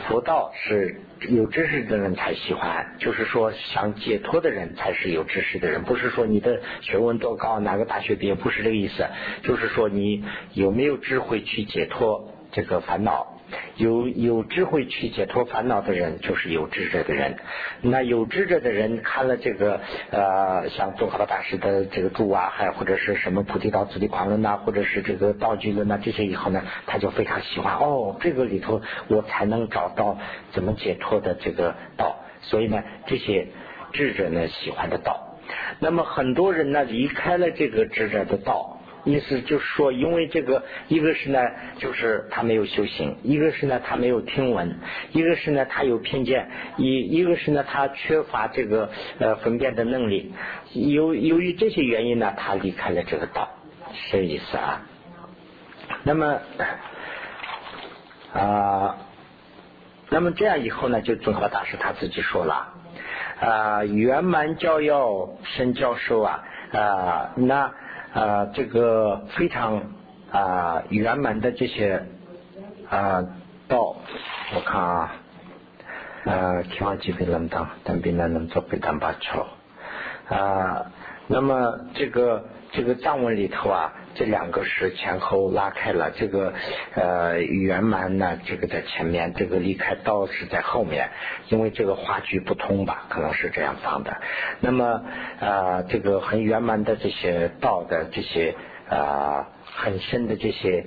[0.08, 9.06] 佛道是有知识的人才喜欢，就是说想解脱的人才是有知识的人，不是说你的学问多高，哪个大学毕业，不是这个意思。
[9.44, 10.24] 就是说你
[10.54, 13.37] 有没有智慧去解脱这个烦恼
[13.76, 17.36] 有有智慧去解脱烦恼的人，就是有智者的人。
[17.82, 19.80] 那有智者的人看了这个
[20.12, 30.18] 呃，像宗喀巴大师的这个注啊，还或者是什么菩提道次第狂论呐，或者是这个道具论呐，这些以后呢，他就非常喜欢哦，这个里头我才能找到
[30.52, 32.18] 怎么解脱的这个道。
[32.42, 33.48] 所以呢，这些
[33.94, 35.38] 智者呢喜欢的道。
[35.80, 38.77] 那么很多人呢离开了这个智者的道。
[39.08, 41.40] 意思就是说，因为这个，一个是呢，
[41.78, 44.68] 就是他没有修行；一个是呢，他没有听闻；
[45.14, 48.90] 一个是呢，他有偏见；一一个是呢，他缺乏这个
[49.20, 50.34] 呃分辨的能力。
[50.74, 53.48] 由由于这些原因呢，他离开了这个道，
[53.94, 54.82] 是这意思啊。
[56.04, 56.40] 那么
[58.34, 58.98] 啊，
[60.10, 62.74] 那么这样以后呢，就宗和大师他自己说了
[63.40, 66.44] 啊，圆满教要深教授啊
[66.74, 67.72] 啊那。
[68.18, 69.80] 啊，这个非常
[70.32, 72.04] 啊圆满的这些
[72.90, 73.24] 啊
[73.68, 73.96] 道，
[74.56, 75.12] 我看啊，
[76.26, 79.48] 啊，天王级别能当，但别人能做北当把错
[80.30, 80.92] 啊。
[81.28, 86.54] 那么这个这个藏文里头啊，这两个是前后拉开了，这个
[86.94, 91.10] 呃圆满呢，这个在前面，这个离开道是在后面，
[91.50, 94.18] 因为这个话句不通吧，可能是这样放的。
[94.60, 95.02] 那么
[95.40, 98.56] 啊，这个很圆满的这些道的这些
[98.90, 100.86] 啊很深的这些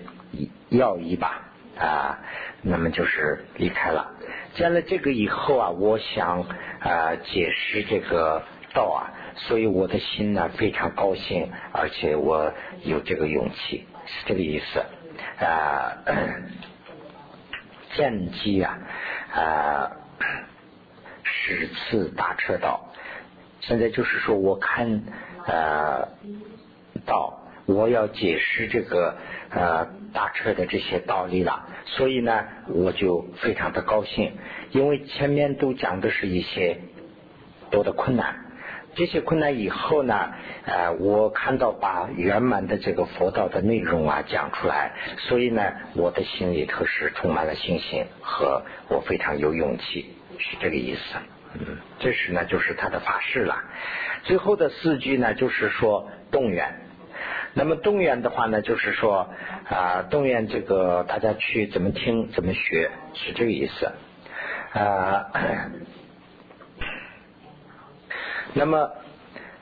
[0.69, 2.19] 要义吧啊，
[2.62, 4.11] 那么就是离开了。
[4.55, 6.43] 见了这个以后啊，我想
[6.81, 8.43] 啊解释这个
[8.75, 9.01] 道啊，
[9.37, 14.85] 所以我的心呢非常高兴，而且我有这个勇气，是这个意思
[15.45, 15.99] 啊。
[17.97, 18.79] 见机啊
[19.35, 19.90] 啊，
[21.25, 22.87] 十次大车道。
[23.62, 25.03] 现在就是说，我看
[25.45, 26.09] 呃
[27.05, 29.16] 道，我要解释这个
[29.51, 34.38] 呃大车的这些道理了，所以呢，我就非常的高兴，
[34.71, 36.79] 因为前面都讲的是一些
[37.73, 38.50] 多的困难，
[38.94, 40.31] 这些困难以后呢，
[40.64, 45.62] 呃，我看到把圆满的这个佛道的内容啊讲出来，所以呢，
[45.94, 51.00] 我的心里头是充满了信心和我非常有勇气，是这个意思。
[51.55, 53.62] 嗯，这是呢，就是他的法事了。
[54.24, 56.81] 最后的四句呢，就是说动员。
[57.55, 59.29] 那么动员的话呢，就是说
[59.68, 63.92] 啊，动员这个大家去怎么听、怎么学，是这个意思
[64.72, 65.26] 啊。
[68.55, 68.91] 那么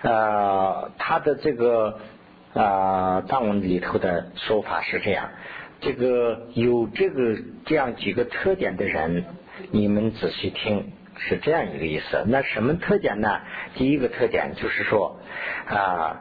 [0.03, 1.99] 呃，他的这个
[2.55, 5.29] 啊藏文里头的说法是这样：
[5.81, 9.25] 这个有这个这样几个特点的人，
[9.71, 10.93] 你们仔细听。
[11.21, 12.23] 是这样一个意思。
[12.29, 13.41] 那什么特点呢？
[13.75, 15.19] 第一个特点就是说
[15.67, 16.21] 啊，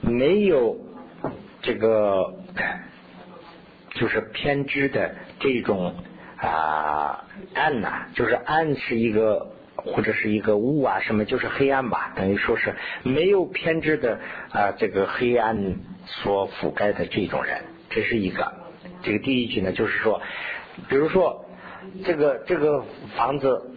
[0.00, 0.76] 没有
[1.60, 2.32] 这个
[3.90, 5.96] 就是偏执的这种
[6.36, 9.50] 啊暗呐，就是暗是一个
[9.84, 14.18] 或者是一个雾啊，什么就是黑暗吧，等于说是没有偏执的
[14.50, 18.52] 啊这个黑暗所覆盖的这种人，这是一个。
[19.02, 20.20] 这个第一句呢，就是说，
[20.88, 21.44] 比如说
[22.04, 22.84] 这个这个
[23.16, 23.68] 房子。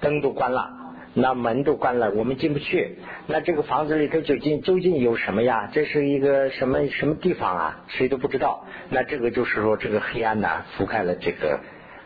[0.00, 0.68] 灯都关了，
[1.14, 2.98] 那门都关了，我们进不去。
[3.28, 5.70] 那这个房子里头究竟究竟有什么呀？
[5.72, 7.84] 这是一个什么什么地方啊？
[7.86, 8.66] 谁都不知道。
[8.90, 11.60] 那这个就是说，这个黑暗呢，覆盖了这个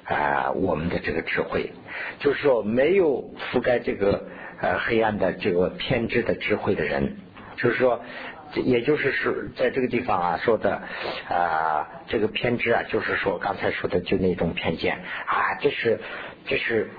[0.06, 1.72] 啊我们的这个智慧。
[2.20, 4.26] 就是说，没有覆盖这个
[4.60, 7.16] 呃黑暗的这个偏执的智慧的人，
[7.56, 8.00] 就是说，
[8.54, 10.82] 也就是说，在这个地方啊说的
[11.28, 16.00] 啊这个偏执啊，就是说刚才说的就那种偏见啊，这是
[16.46, 16.90] 这是。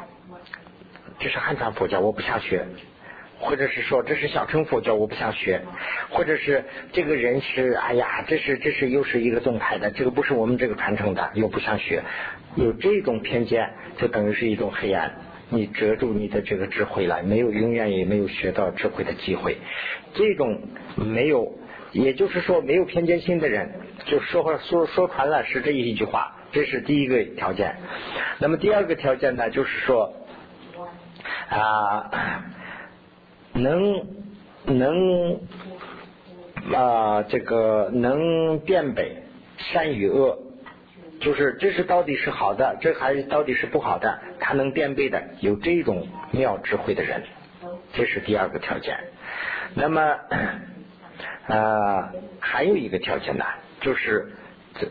[1.20, 2.60] 这是汉传佛教，我不想学；
[3.40, 5.60] 或者是说这是小乘佛教，我不想学；
[6.10, 12.02] 或者是这个人是哎呀，这是这是又是一个动态的，这个不是我们这个传承的，又不想学。
[12.56, 15.14] 有这种偏见，就等于是一种黑暗，
[15.50, 19.58] 你遮住你的这个智慧了，没有永远也没有学到智慧的机会。
[20.16, 20.60] 这种
[20.96, 21.54] 没有，
[21.92, 23.72] 也就是说没有偏见心的人，
[24.06, 27.76] 就说话说说穿了是这一句话，这是第一个条件。
[28.40, 30.14] 那么第二个条件呢，就是说。
[31.50, 32.44] 啊，
[33.58, 34.06] 能
[34.66, 35.40] 能
[36.74, 39.24] 啊，这个能辨别
[39.58, 40.38] 善与恶，
[41.20, 47.24] 就是这是到底是好的，这还是到底是不好的，他能辨别的，有这种妙智慧的人，
[47.94, 48.98] 这是第二个条件。
[49.74, 50.02] 那么
[51.48, 53.46] 啊，还有一个条件呢，
[53.82, 54.28] 就是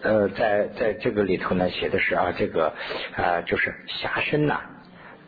[0.03, 2.73] 呃，在在这个里头呢，写的是啊，这个
[3.17, 4.61] 啊，就是侠身呐。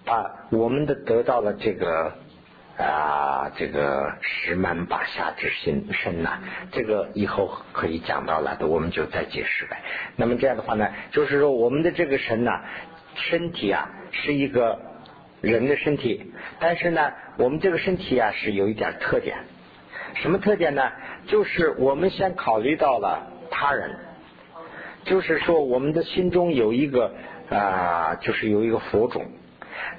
[0.07, 2.15] 啊，我们的得到了这个
[2.79, 6.39] 啊，这个十满八下之心身呐，
[6.71, 9.83] 这个以后可以讲到了的，我们就再解释呗。
[10.15, 12.61] 那么这样的话呢，就是说我们的这个身呐，
[13.17, 14.79] 身体啊是一个
[15.41, 19.39] 人的身体，但是呢，我们这个身体啊是有一点特点，
[20.15, 20.93] 什么特点呢？
[21.27, 23.91] 就是我们先考虑到了他人，
[25.03, 27.13] 就是说我们的心中有一个
[27.51, 29.27] 啊，就是有一个佛种。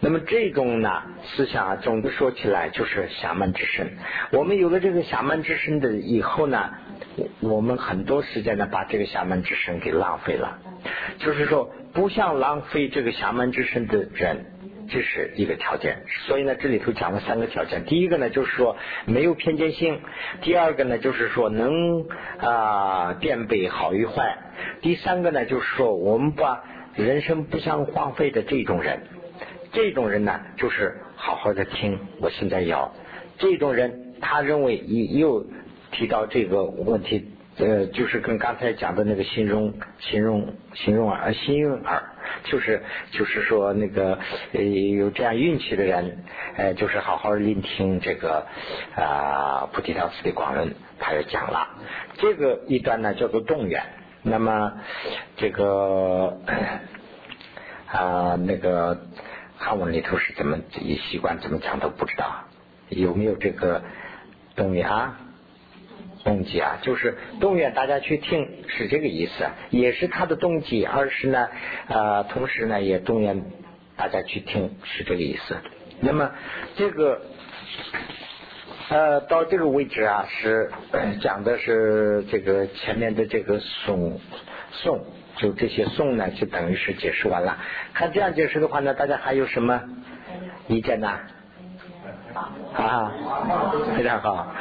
[0.02, 3.98] 那么这种呢思想啊，总的说起来就是侠门之身。
[4.32, 6.72] 我们有了这个侠门之身的以后呢，
[7.42, 10.60] 我们很多时间呢把这个侠门之身给浪费了。
[11.18, 14.46] 就是说，不想浪费这个侠门之身的人，
[14.90, 16.04] 这是一个条件。
[16.26, 17.84] 所以呢，这里头讲了三个条件。
[17.84, 19.96] 第一个呢，就是说没有偏见性；
[20.42, 22.06] 第二个呢，就是说能
[22.40, 24.38] 啊辨别好与坏；
[24.82, 26.64] 第三个呢，就是说我们把
[26.96, 29.02] 人生不想荒废的这种人。
[29.72, 32.00] 这种人呢，就是好好的听。
[32.22, 32.92] 我现在要
[33.38, 35.46] 这种人，他认为又
[35.92, 42.02] 提到这个问题，呃，就是跟刚才讲的那个形容、形容、形容耳、心运耳，
[42.46, 44.18] 就是就是说那个
[44.54, 46.24] 呃有这样运气的人，
[46.58, 48.48] 呃，就是好好聆听这个
[48.96, 51.68] 啊菩提道次的广论，他就讲了
[52.16, 53.84] 这个一段呢，叫做动员。
[54.24, 54.74] 那么
[55.38, 56.40] 这个
[57.86, 59.06] 啊那个。
[59.62, 62.46] 汉文里头是怎么一习惯怎么讲都不知道，
[62.88, 63.84] 有没有这个
[64.56, 65.20] 动员啊？
[66.24, 66.80] 动机啊？
[66.82, 70.86] 就是动员大家去听是这个意思，也是他的动机。
[70.86, 71.50] 二是呢，
[71.88, 73.44] 呃，同时呢也动员
[73.98, 75.58] 大家去听是这个意思。
[76.00, 76.32] 那么
[76.78, 77.22] 这个
[78.90, 80.72] 呃到这个位置啊，是
[81.22, 84.22] 讲的是这个前面的这个宋
[84.72, 85.06] 宋。
[85.38, 87.58] 就这些送呢，就等于是解释完了。
[87.94, 89.82] 看这样解释的话呢，大家还有什么
[90.68, 91.10] 意见呢？
[92.76, 93.12] 啊，
[93.98, 94.56] 非常好啊。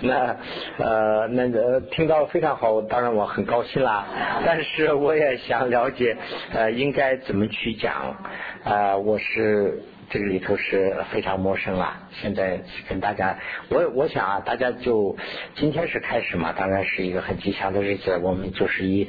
[0.00, 0.36] 那
[0.78, 4.06] 呃，那个听到非常好，当然我很高兴啦。
[4.46, 6.16] 但是我也想了解，
[6.52, 8.16] 呃，应该怎么去讲？
[8.64, 9.82] 啊，我是。
[10.10, 12.08] 这个里头是非常陌生了。
[12.12, 15.16] 现在跟大家，我我想啊，大家就
[15.54, 18.16] 今天是开始嘛，当然是一个很吉祥的日子。
[18.22, 19.08] 我们就是以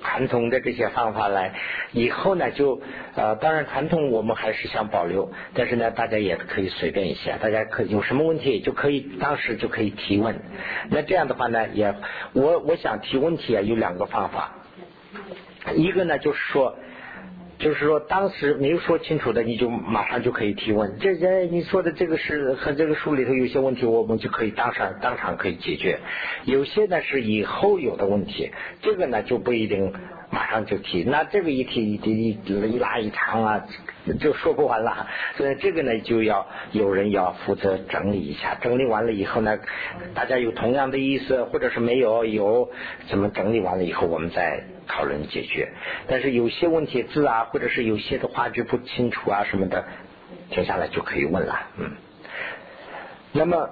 [0.00, 1.54] 传统的这些方法来，
[1.90, 2.80] 以后呢就
[3.16, 10.40] 呃，当然传统我们还是想保留，但是呢，大家也可以随便一些，大家可有什么问题就可以当时就可以提问。
[10.88, 11.92] 那这样的话呢，也
[12.32, 14.54] 我我想提问题啊，有两个方法，
[15.74, 16.76] 一个呢就是说。
[17.58, 20.96] 就是说，当时没有说清楚的，你就马上就可以提问。
[21.00, 25.98] 这这你说的这个是和这个书里头有些问题，我们就可以当场当场可以解决。
[26.44, 29.92] 有些呢是以后有的问题，这个呢就不一定
[30.30, 31.04] 马上就提。
[31.04, 33.66] 那这个一提一提一拉一长啊，
[34.20, 35.06] 就说不完了。
[35.36, 38.56] 所以这个呢就要有人要负责整理一下。
[38.60, 39.58] 整理完了以后呢，
[40.14, 42.70] 大家有同样的意思，或者是没有有，
[43.08, 44.64] 怎么整理完了以后，我们再。
[44.90, 45.68] 讨论解决，
[46.06, 49.84] 但是有些问题字啊，或者是有些的话句不清楚啊什么的，
[50.50, 51.60] 接下来就可以问了。
[51.76, 51.92] 嗯，
[53.32, 53.68] 那么，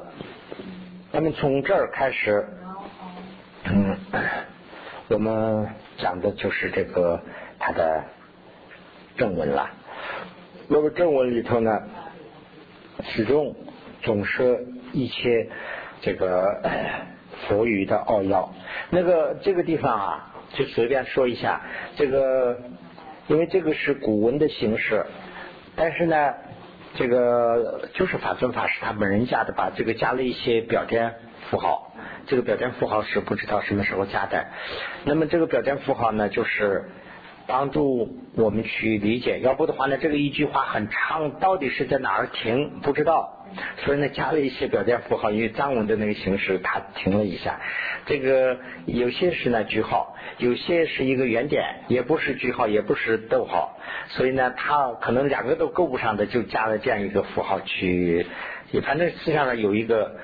[1.12, 2.46] 那么从这儿开始，
[3.64, 3.96] 嗯，
[5.08, 7.20] 我们讲的就是这个
[7.58, 8.04] 它的
[9.16, 9.70] 正文了。
[10.68, 11.82] 那么正文里头呢，
[13.02, 13.54] 始终
[14.02, 15.48] 总是一些
[16.00, 16.62] 这个
[17.48, 18.52] 佛语的奥要。
[18.90, 20.32] 那个这个地方啊。
[20.54, 21.60] 就随便说一下，
[21.96, 22.56] 这个
[23.26, 25.04] 因为这个是古文的形式，
[25.74, 26.34] 但是呢，
[26.94, 31.14] 这个就是法尊法师他本人加的吧，这个加了一些标点
[31.50, 31.92] 符号，
[32.26, 34.46] 这个标点符号是不知道什么时候加的。
[35.04, 36.90] 那么这个标点符号呢，就是
[37.46, 43.32] 帮助我们去理解，要不的话呢，这个一句话很长，到底是在哪儿停，不知道。
[43.84, 47.60] 所以呢，加了一些标点符号，因为藏文的那个形式，它停了一下。
[48.04, 53.78] 这个有些是呢句号，有些是一个圆点，也不是句号，也不是逗号。
[54.08, 58.26] 所以呢，它可能两个都够不上的，就加了这样一个符号去。
[58.84, 60.16] 反正实际上呢，有一个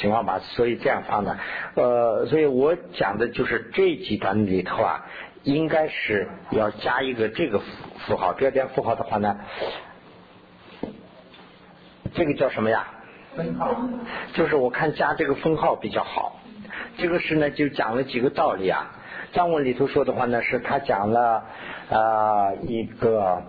[0.00, 1.36] 情况吧，所以这样放的。
[1.74, 5.04] 呃，所以我讲的就是这几段里头啊，
[5.42, 7.64] 应该是要加一个这个符
[8.06, 9.36] 符号，标点符号的话呢。
[12.14, 12.86] 这个叫什么呀？
[13.36, 13.76] 分号，
[14.32, 16.40] 就是我看加这个分号比较好。
[16.96, 18.90] 这个是呢，就讲了几个道理啊。
[19.32, 21.44] 藏文里头说的话呢，是他讲了
[21.90, 23.42] 啊一个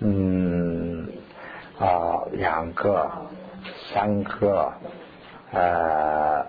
[0.00, 1.08] 嗯
[1.78, 3.10] 啊两个
[3.92, 4.72] 三个
[5.52, 6.46] 呃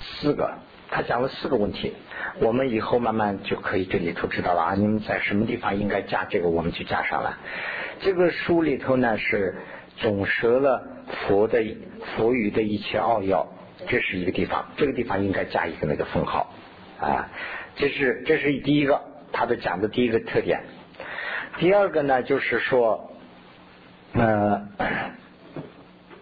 [0.00, 0.50] 四个，
[0.90, 1.94] 他讲了四个问题。
[2.40, 4.74] 我们以后慢慢就可以这里头知道了啊。
[4.74, 7.38] 你们在什么地方应该加这个，我们就加上了。
[8.00, 9.54] 这个书里头呢是。
[9.96, 10.82] 总摄了
[11.26, 11.62] 佛的
[12.16, 13.46] 佛语的一切奥要，
[13.86, 16.54] 这是一个地方，这个地方应该加一个那个分号
[16.98, 17.28] 啊，
[17.76, 18.98] 这是这是第一个
[19.30, 20.62] 他的讲的第一个特点。
[21.58, 23.12] 第二个呢，就是说，
[24.14, 24.68] 呃。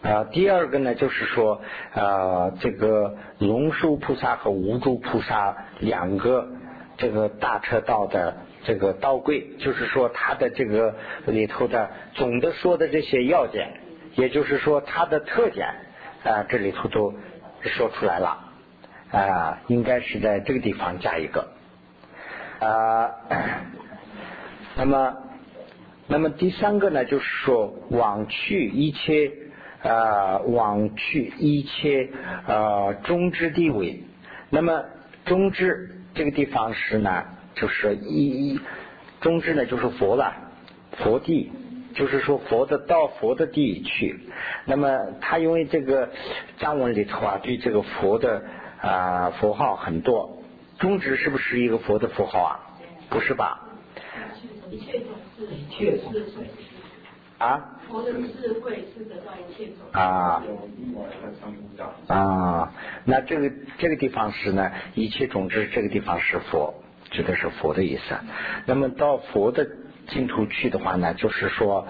[0.00, 1.60] 啊，第二个呢，就是说，
[1.92, 6.48] 呃，这个龙树菩萨和无珠菩萨两个
[6.96, 10.94] 这个大车道的这个道柜，就是说它的这个
[11.26, 13.80] 里头的总的说的这些要点，
[14.14, 15.66] 也就是说它的特点
[16.22, 17.12] 啊，这里头都
[17.62, 18.38] 说出来了
[19.10, 21.48] 啊，应该是在这个地方加一个
[22.60, 23.10] 啊，
[24.76, 25.16] 那么，
[26.06, 29.32] 那么第三个呢，就是说往去一切。
[29.82, 32.08] 啊，往去一切
[32.46, 34.02] 啊中之地位，
[34.50, 34.84] 那么
[35.24, 37.24] 中之这个地方是呢，
[37.54, 38.60] 就是一一
[39.20, 40.34] 中之呢就是佛了，
[40.98, 41.52] 佛地，
[41.94, 44.18] 就是说佛的到佛的地去。
[44.64, 46.08] 那么他因为这个
[46.58, 48.42] 藏文里头啊，对这个佛的
[48.80, 50.42] 啊符号很多，
[50.78, 52.60] 中之是不是一个佛的符号啊？
[53.10, 53.64] 不是吧？
[54.70, 54.80] 一
[57.88, 60.42] 佛的智慧是得到一切啊
[62.06, 62.72] 啊，
[63.04, 66.74] 那这个这个地方是呢，一切种子这个地方是佛，
[67.10, 68.02] 指的是佛的意思。
[68.66, 69.66] 那么到佛的
[70.08, 71.86] 净土去的话呢，就是说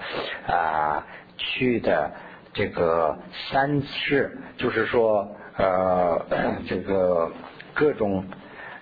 [0.47, 1.05] 啊，
[1.37, 2.11] 去的
[2.53, 3.19] 这个
[3.51, 6.25] 三世，就是说呃
[6.67, 7.31] 这个
[7.73, 8.25] 各种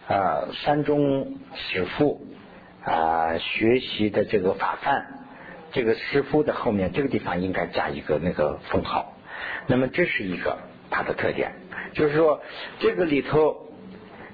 [0.07, 2.25] 啊三中始父
[2.83, 5.23] 啊学习的这个法范。
[5.71, 9.13] 这个师傅的后面这个地方应该加一个那个封号，
[9.67, 10.57] 那么这是一个
[10.89, 11.51] 它的特点，
[11.93, 12.41] 就是说
[12.79, 13.67] 这个里头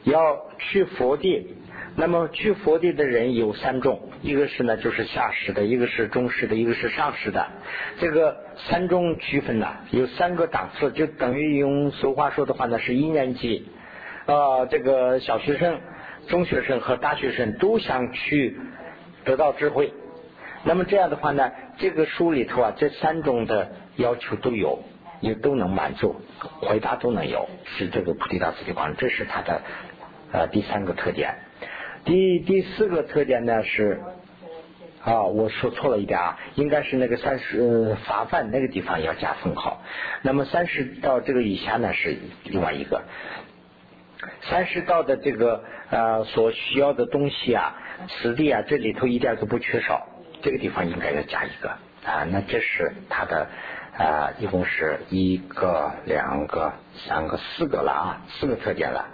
[0.04, 1.56] 要去佛地，
[1.96, 7.48] 那么去佛地的人有三种，一个是呢就是下士的，一个是中士的，一个是上士的。
[8.00, 8.38] 这个
[8.70, 13.68] 三种区分呢有三个档次，就等于用俗话说的话呢是一年级
[14.26, 15.80] 啊这个小学生、
[16.28, 18.56] 中学生和大学生都想去
[19.26, 19.92] 得到智慧。
[20.66, 24.80] 那么这样的话呢，这个书里头啊，这三种的要求都有，
[25.20, 26.16] 也都能满足，
[26.61, 29.61] 回答都能有，是这个菩提大慈地光，这是它的
[30.32, 31.36] 呃第三个特点。
[32.05, 34.01] 第第四个特点呢是
[35.03, 39.82] 啊，我说错了一点啊，应该是那个三十法范那个地方要加分号。
[40.22, 43.03] 那么三十到这个以下呢是另外一个，
[44.43, 47.76] 三十道的这个呃所需要的东西啊，
[48.07, 50.07] 此地啊这里头一点都不缺少。
[50.44, 51.70] 这个地方应该要加一个
[52.06, 53.48] 啊，那这是它的
[53.98, 56.74] 啊，一共是一个、两个、
[57.08, 59.06] 三个、四个了啊，四个特点了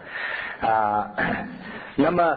[0.62, 1.12] 啊。
[1.96, 2.36] 那么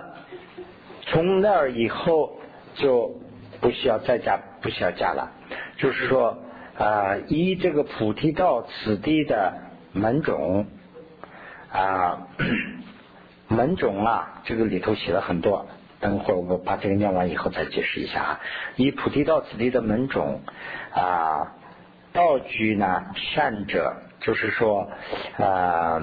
[1.07, 2.39] 从那儿以后
[2.75, 3.19] 就
[3.63, 5.31] 不需要再加，不需要加了。
[5.79, 6.37] 就是说
[6.79, 9.55] 啊，依这个菩提道此地的
[9.93, 10.67] 门种
[11.73, 12.27] 啊，
[13.49, 15.67] 门种啊，这个里头写了很多。
[16.03, 18.41] 等会儿我把这个念完以后再解释一下啊。
[18.75, 20.43] 以菩提道此地的门种
[20.93, 21.55] 啊，
[22.13, 24.91] 道居呢善者，就是说
[25.39, 26.03] 啊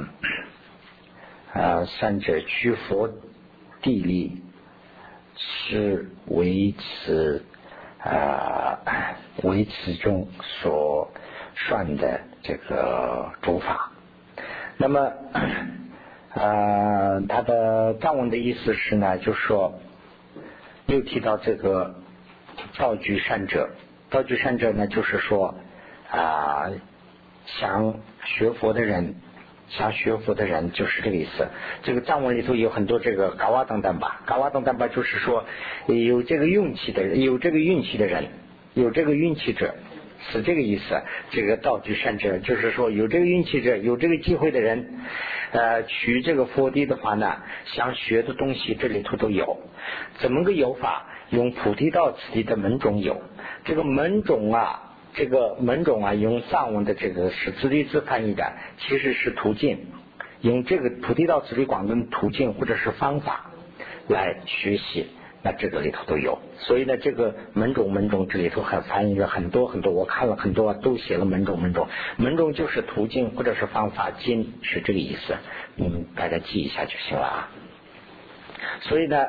[1.53, 3.09] 啊善者居佛
[3.81, 4.41] 地利，
[5.35, 7.43] 是为此
[7.99, 8.79] 啊
[9.43, 10.29] 为此中
[10.61, 11.11] 所
[11.55, 13.91] 算的这个主法。
[14.77, 15.11] 那么
[16.35, 19.77] 啊，他的藏文的意思是呢，就是说。
[20.89, 21.93] 又提到这个
[22.75, 23.69] 道具善者，
[24.09, 25.53] 道具善者呢，就是说
[26.09, 26.71] 啊，
[27.45, 27.93] 想
[28.25, 29.13] 学佛的人，
[29.69, 31.47] 想学佛的人就是这个意思。
[31.83, 35.45] 这个藏文里头有很多这个嘎瓦等等吧，嘎瓦等等吧，就是说
[35.85, 38.25] 有这个运气的人，有这个运气的人，
[38.73, 39.75] 有这个运气者。
[40.31, 41.01] 是这个意思，
[41.31, 44.99] 这个道具善者，就是说有这个运气者，有这个机会的人，
[45.51, 49.59] 呃，取这个佛地的话呢，想学的东西这里头都有。
[50.19, 51.05] 怎么个有法？
[51.31, 53.21] 用菩提道此地的门种有，
[53.63, 59.77] 这个门种啊，这个门种啊，用藏文的这个是自立字翻译的，其实是途径，
[60.41, 63.51] 用这个菩提道此地广的途径或者是方法
[64.07, 65.05] 来学习。
[65.41, 71.87] 那这个里头都有，所以呢，这个门种门种这里头还翻译了很多很多，我看了很多都写了门种门种，
[72.17, 75.37] 门种就是途径或者是方法，经是这个意思，
[75.75, 77.49] 你们大家记一下就行了啊。
[78.81, 79.25] 所以呢，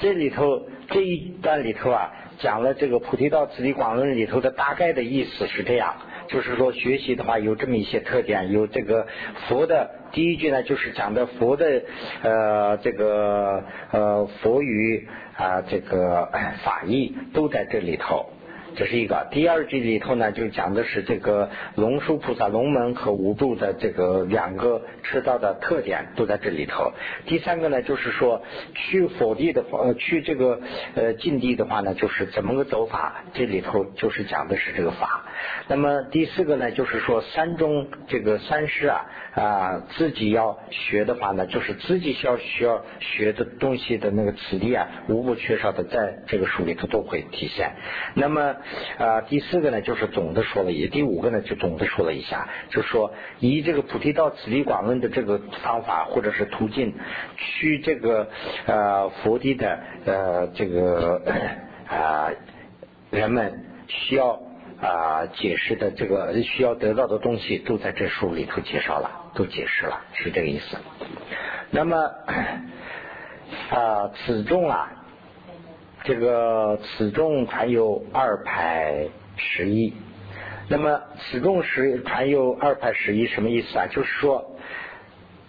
[0.00, 5.96] 这里头这一段里头啊，讲了这个菩提道次第广论里头的大概的意思是这样。
[6.28, 9.06] 就是说，学习的话有这么一些特点，有这个
[9.48, 11.82] 佛的第一句呢，就是讲的佛的
[12.22, 16.30] 呃这个呃佛语啊这个
[16.64, 18.30] 法义都在这里头。
[18.76, 19.26] 这是一个。
[19.30, 26.92] 第二句里头呢，就讲的是这个龙树菩萨、龙门和无住的这个两个车道的特点都在这里头。
[27.26, 28.42] 第三个呢，就是说
[28.74, 30.60] 去佛地的话，去这个
[30.94, 33.24] 呃禁地的话呢，就是怎么个走法？
[33.34, 35.24] 这里头就是讲的是这个法。
[35.68, 47.72] 那么第四个呢，就是说三中这个三师啊啊自己要学的话呢，就是自己需要需要学的东西的那个此地啊，无不缺少的，在这个书里头都会体现。
[48.14, 48.56] 那么
[48.98, 56.94] 啊第四个呢，就是总的说了一，第五个呢就总的说了一下，就说以这个菩提道此地广论的这个方法或者是途径，
[57.36, 58.28] 去这个
[58.66, 61.22] 呃佛地的呃这个
[61.88, 62.30] 啊
[63.10, 64.40] 人们需要。
[64.80, 70.76] 啊，解释的这个需要得到的东西都在这书里头介绍了，都解释了，是这个意思。
[71.72, 71.96] 那么
[73.74, 74.88] 啊，此中啊，
[76.08, 79.92] 这个此中传有二派十一。
[80.68, 83.86] 那么此中是传有二派十一，什么意思啊？
[83.88, 84.56] 就是说，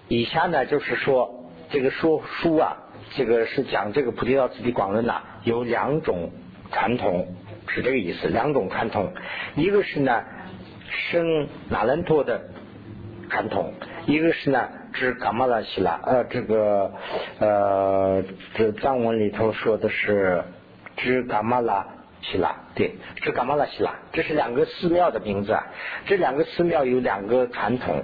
[0.09, 2.75] 以下呢，就是说这个说书啊，
[3.15, 6.29] 这个是讲这个菩提道次第广论呐，有两种
[6.73, 7.35] 传统。
[7.69, 9.13] 是这个意思，两种传统，
[9.55, 10.23] 一个是呢
[11.11, 12.49] 生那兰陀的
[13.29, 13.73] 传统，
[14.07, 16.91] 一个是呢指伽玛拉希拉，呃，这个
[17.39, 18.23] 呃
[18.55, 20.43] 这藏文里头说的是
[20.97, 21.85] 指伽玛拉
[22.21, 25.57] 希拉，对，指伽玛拉希拉，这是两个寺庙的名字，
[26.05, 28.03] 这两个寺庙有两个传统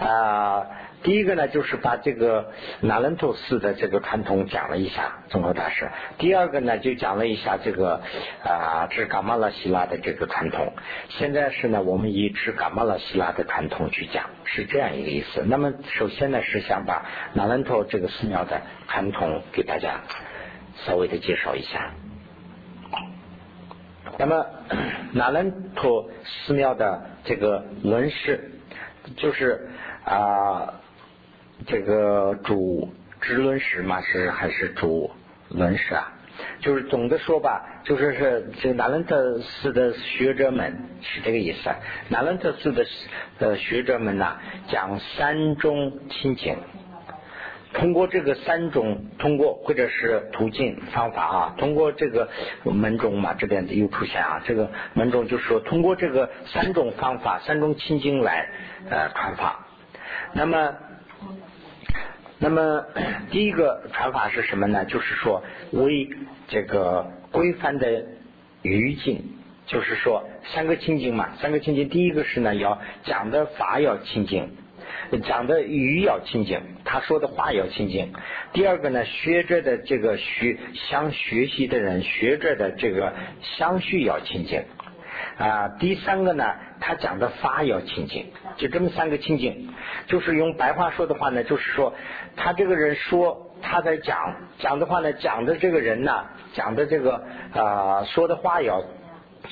[0.00, 0.66] 啊。
[1.06, 2.50] 第一个呢，就是把这个
[2.80, 5.88] 那兰陀寺的这个传统讲了一下，宗和大师。
[6.18, 8.02] 第二个呢，就讲了一下这个
[8.42, 10.72] 啊，智噶玛拉希拉的这个传统。
[11.10, 15.44] 现在是呢，我们以智噶玛拉希拉的传统去讲，是这样一个意思。
[15.46, 20.00] 那么，首先呢，是想把那兰陀这个寺庙的传统给大家
[20.84, 21.92] 稍微的介绍一下。
[24.18, 24.44] 那么，
[25.12, 28.50] 那兰陀寺庙的这个轮式，
[29.16, 29.68] 就是
[30.04, 30.80] 啊。
[31.64, 35.10] 这个主支论史嘛是还是主
[35.48, 36.12] 论史啊？
[36.60, 41.70] 就是总的说吧，就是是这个纳兰特寺的学者们是这个意思。
[42.08, 42.84] 南伦特寺的
[43.38, 44.36] 的学者们呢，
[44.68, 46.58] 讲三种亲情，
[47.72, 52.28] 通过这个三种，通过或者是途径方法啊，通过这个
[52.64, 58.46] 门中嘛，这边又出现啊，这个门中就是说通过这个三种方法、三种亲经来
[58.90, 59.66] 呃传法，
[60.34, 60.74] 那么。
[62.38, 62.84] 那么
[63.30, 64.84] 第一个传法是什么呢？
[64.84, 66.08] 就是说为
[66.48, 68.04] 这个规范的
[68.62, 69.24] 语境，
[69.66, 70.22] 就是说
[70.54, 71.88] 三个清净嘛，三个清净。
[71.88, 74.50] 第一个是呢，要讲的法要清净，
[75.24, 78.12] 讲的语要清净，他说的话要清净。
[78.52, 83.14] 第二个呢，学者的这个学想学习的人，学者的这个
[83.56, 84.62] 相续要清净。
[85.38, 89.68] 啊，第三个呢，他讲的法要清净，就这么三个清净。
[90.06, 91.94] 就是用白话说的话呢，就是说
[92.36, 96.24] 他这个人说他在讲讲的话呢，讲的这个人呢，
[96.54, 97.22] 讲的这个
[97.52, 98.82] 啊说的话要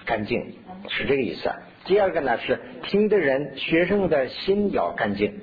[0.07, 0.55] 干净，
[0.89, 1.53] 是这个意思。
[1.85, 5.39] 第二个呢是听的人学生的心要干净。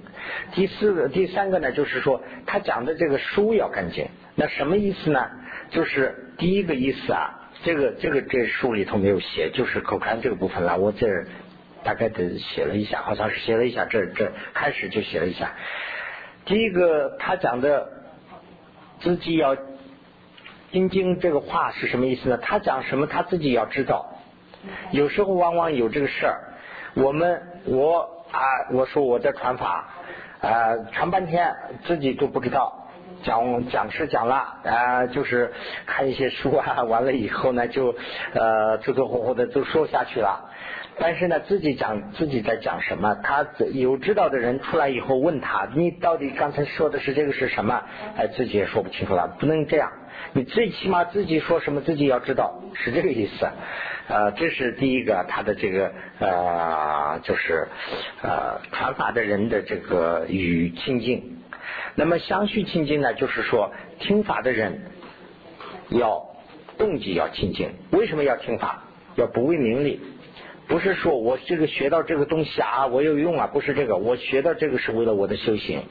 [0.53, 4.07] 第四个第三个呢就是说他讲的这个书要干净。
[4.33, 5.29] 那什么意思呢？
[5.69, 7.37] 就是第一个意思啊。
[7.63, 10.77] 这个这个这书里头没有写，就是口传这个部分了。
[10.77, 11.07] 我这
[11.83, 15.51] 大概的写了一下，好像是写了一下，这这开始就写了一下。
[16.45, 17.87] 第一个他讲的
[18.99, 19.55] 自己要
[20.71, 22.37] 听经这个话是什么意思呢？
[22.37, 24.07] 他讲什么他自己要知道。
[24.91, 26.39] 有时候往往有这个事儿，
[26.95, 28.39] 我们我啊
[28.71, 29.87] 我说我在传法
[30.41, 31.53] 啊传半天
[31.85, 32.80] 自己都不知道。
[33.23, 35.51] 讲讲是讲了啊，就是
[35.85, 37.95] 看一些书啊，完了以后呢，就
[38.33, 40.49] 呃，走走活活的都说下去了。
[40.99, 47.81] 但是呢，自己讲自己在讲什么，他有知道的人出来以后问他，你到底刚才说的是这个是什么？
[48.17, 49.91] 哎，自己也说不清楚了，不能这样。
[50.33, 53.47] 你最起码自己说什么，自己要知道，是这个意思。
[54.07, 57.67] 呃，这是第一个，他的这个呃，就是
[58.21, 61.30] 呃，传法的人的这个语清净。
[61.95, 64.81] 那么相续清净呢，就是说听法的人
[65.89, 66.25] 要
[66.77, 67.71] 动机要清净。
[67.91, 68.83] 为什么要听法？
[69.15, 69.99] 要不为名利，
[70.67, 73.97] 不是说我这个学到这个东西啊，我有用啊，不是这个。
[73.97, 75.83] 我学到这个是为了我的修行，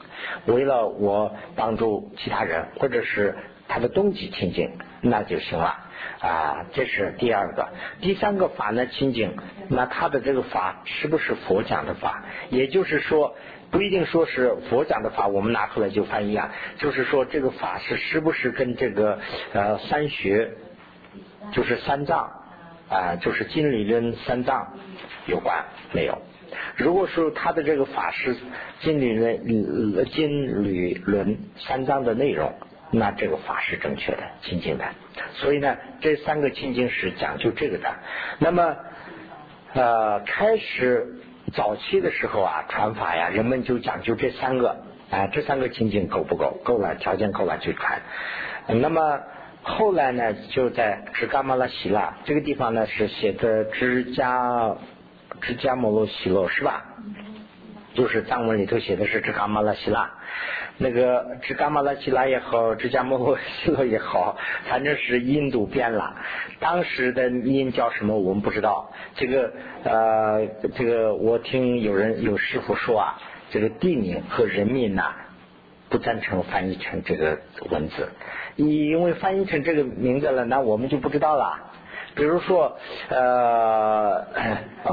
[0.47, 3.35] 为了我帮助其他人，或者是
[3.67, 5.77] 他的动机清净，那就行了
[6.19, 6.65] 啊。
[6.73, 7.69] 这是第二个，
[8.01, 9.37] 第三个法呢清净，
[9.69, 12.23] 那他的这个法是不是佛讲的法？
[12.49, 13.35] 也就是说。
[13.71, 16.51] 不一定说是佛讲的法，我们拿出来就翻译啊。
[16.77, 19.17] 就是说这个法是是不是跟这个
[19.53, 20.51] 呃三学，
[21.53, 22.29] 就是三藏
[22.89, 24.73] 啊，就是金理论三藏
[25.25, 25.63] 有关
[25.93, 26.21] 没有？
[26.75, 28.35] 如果说他的这个法是
[28.81, 32.53] 金理论金理论三藏的内容，
[32.91, 34.83] 那这个法是正确的、清净的。
[35.35, 37.89] 所以呢，这三个清净是讲究这个的。
[38.39, 38.75] 那么
[39.73, 41.15] 呃，开始
[41.53, 44.77] 早期的时候啊，传法呀，人们就讲究这三个
[45.09, 46.59] 啊，这三个情景够不够？
[46.63, 48.01] 够了，条件够了就传。
[48.67, 49.19] 那么。
[49.63, 54.75] 后来呢，就在直伽摩拉希拉这个地方呢，是写的直加
[55.39, 56.83] 直加摩罗西罗是吧？
[57.93, 60.09] 就是藏文里头写的是直伽摩拉希拉，
[60.81, 64.35] 那个支伽马拉希拉也好，支迦摩罗西罗也好，
[64.67, 66.15] 反正是印度变了。
[66.59, 68.91] 当时的音叫什么我们不知道。
[69.15, 69.53] 这个
[69.83, 73.15] 呃，这个我听有人有师傅说啊，
[73.51, 75.13] 这个地名和人民呐，
[75.87, 77.37] 不赞成翻译成这个
[77.69, 78.09] 文字。
[78.55, 81.59] 因为翻译成这个名字了，那我们就不知道了。
[82.15, 82.75] 比如说，
[83.09, 84.25] 呃，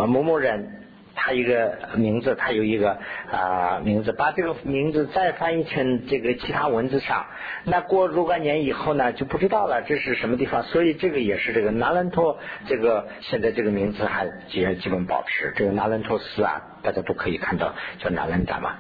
[0.07, 0.85] 某某人，
[1.21, 2.97] 他一个名字，他有一个
[3.33, 7.27] 啊名字，把这个名字再翻译成这个其他文字上，
[7.65, 10.63] 那过若干年以后呢，就不知道了这是什么地方。
[10.63, 12.39] 所以这个也是这个拿兰托，
[12.69, 15.53] 这个现在这个名字还基基本保持。
[15.57, 18.77] 这个拿兰托斯啊，大家都可以看到叫拿兰达嘛。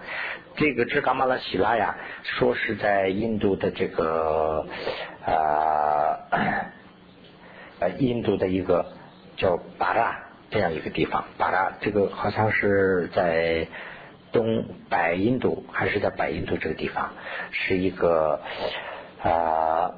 [0.54, 4.64] 这个支伽马拉希拉呀，说是在印度的这个
[5.26, 6.18] 啊
[7.98, 8.86] 印度的一个
[9.36, 13.66] 叫巴拉这样一个地方，把它这个好像是在
[14.32, 17.10] 东北印度还是在北印度这个地方，
[17.50, 18.40] 是一个
[19.22, 19.92] 啊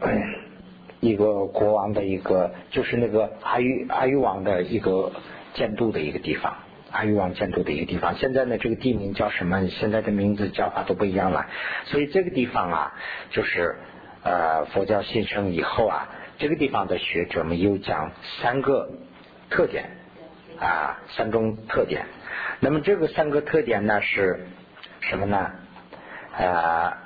[1.00, 5.12] 一个国王的一个就是那个阿育阿育王的一个
[5.54, 6.56] 建都的一个地方。
[6.92, 9.68] 阿育王建筑的一个地方，现在呢，这个地名叫什么？
[9.68, 11.46] 现在的名字叫法都不一样了。
[11.84, 12.94] 所以这个地方啊，
[13.30, 13.76] 就是
[14.24, 18.10] 呃佛教兴盛以后啊，这个地方的学者们又讲
[18.42, 18.90] 三个
[19.50, 19.90] 特点
[20.60, 22.04] 啊，三种特点。
[22.60, 24.46] 那么这个三个特点呢是
[25.00, 25.50] 什么呢？
[26.38, 26.96] 啊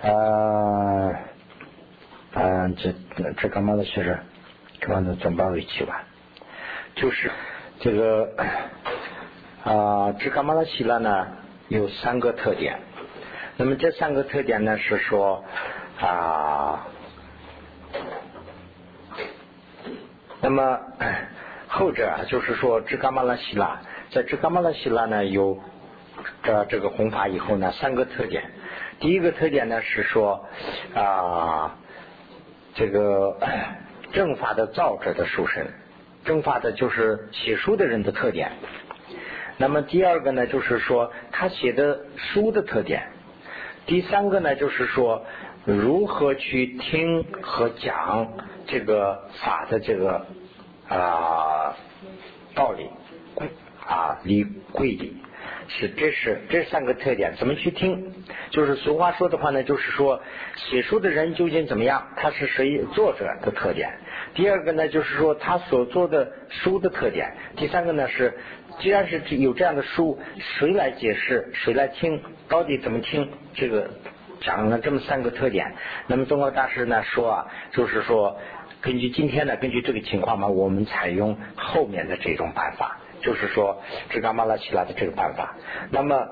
[0.00, 1.14] 呃
[2.34, 2.94] 嗯，这
[3.36, 4.18] 这干嘛的学生，
[4.80, 6.02] 干嘛的总把一起吧，
[6.96, 7.30] 就是。
[7.80, 8.30] 这个
[9.64, 11.26] 啊，支伽玛拉希拉呢
[11.66, 12.78] 有三个特点。
[13.56, 15.44] 那么这三个特点呢是说
[16.00, 16.86] 啊，
[20.42, 20.80] 那么
[21.68, 23.80] 后者啊就是说支伽玛拉希拉，
[24.10, 25.56] 在支伽玛拉希拉呢有
[26.42, 28.42] 这这个弘法以后呢三个特点。
[28.98, 30.44] 第一个特点呢是说
[30.96, 31.76] 啊，
[32.74, 33.38] 这个
[34.12, 35.64] 正法的造者的书生。
[36.24, 38.50] 正法的就是写书的人的特点。
[39.58, 43.04] 那么第二个呢，就是说他写的书的特点。
[43.86, 45.24] 第三个呢，就是说
[45.64, 48.32] 如何去听和讲
[48.66, 50.26] 这个法的这个
[50.88, 51.76] 啊
[52.54, 52.90] 道理
[53.86, 55.16] 啊理规理。
[55.68, 58.12] 是，这是这三个特点，怎么去听？
[58.50, 60.20] 就是俗话说的话呢，就是说
[60.56, 62.08] 写书的人究竟怎么样？
[62.16, 63.88] 他是谁作者的特点？
[64.34, 67.32] 第二个呢，就是说他所做的书的特点。
[67.56, 68.34] 第三个呢是，
[68.80, 70.18] 既然是有这样的书，
[70.58, 71.48] 谁来解释？
[71.54, 72.20] 谁来听？
[72.48, 73.30] 到底怎么听？
[73.54, 73.88] 这个
[74.42, 75.74] 讲了这么三个特点。
[76.06, 78.38] 那么中国大师呢说啊，就是说
[78.82, 82.98] 根据今天呢，根据这个情况嘛，我们采用后面的这种办法。
[83.22, 83.80] 就是说，
[84.10, 85.54] 支伽玛拉奇拉的这个办法。
[85.90, 86.26] 那么，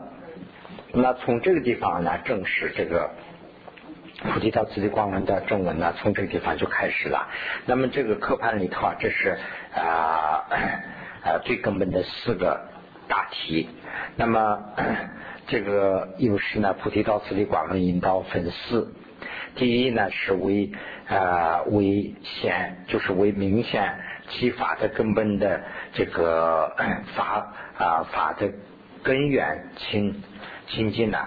[0.92, 3.12] 那从这个地方呢，证实这个
[4.24, 7.28] 菩提道次第光文的正文呢，从这个地方就开始了。
[7.64, 9.38] 那么这个课盘里头啊，这是
[9.72, 10.50] 啊
[11.22, 12.60] 啊最根本的四个
[13.06, 13.70] 大题。
[14.16, 14.60] 那么
[15.50, 18.94] 这个又是呢，菩提道次第广论引导分四。
[19.56, 20.70] 第一呢是为
[21.08, 23.92] 啊为显，就是为明显。
[24.28, 25.60] 其法的根本的
[25.92, 26.72] 这个
[27.16, 28.48] 法啊法的
[29.02, 30.22] 根源清
[30.68, 31.18] 清净呢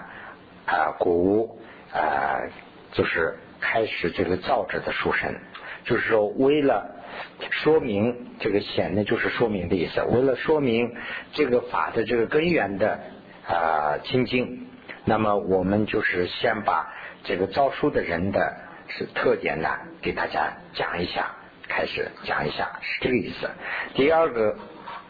[0.64, 1.58] 啊故
[1.92, 2.40] 啊
[2.92, 5.34] 就是开始这个造者的书生，
[5.84, 6.96] 就是说为了
[7.50, 10.94] 说明这个显呢就是说明的意思，为了说明
[11.34, 12.98] 这个法的这个根源的
[13.48, 14.66] 啊清净，
[15.04, 16.92] 那么我们就是先把
[17.24, 18.54] 这个造书的人的
[18.88, 19.68] 是特点呢
[20.02, 21.30] 给大家讲一下。
[21.66, 23.48] 开始讲一下是这个意思。
[23.94, 24.54] 第二个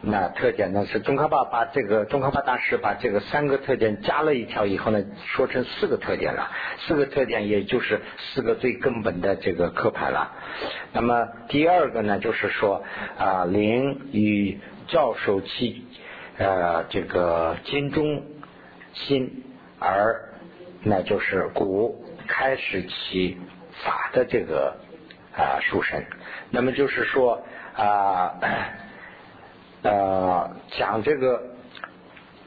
[0.00, 6.48] 那特点呢是中科巴把这个中科巴大师把这个三个特点加了一条以后呢，说成四个特点了。
[6.78, 10.30] 四个特点也就是四个最根本的这个课牌了。
[10.92, 12.84] 那么第二个呢就是说
[13.18, 15.84] 啊灵与教授其
[16.38, 18.22] 呃这个金中
[18.92, 19.44] 心
[19.78, 20.34] 而
[20.82, 23.38] 那就是古开始起
[23.84, 24.84] 法的这个。
[25.36, 26.04] 啊书生。
[26.50, 27.42] 那么就是说
[27.76, 28.34] 啊
[29.82, 31.42] 呃讲这个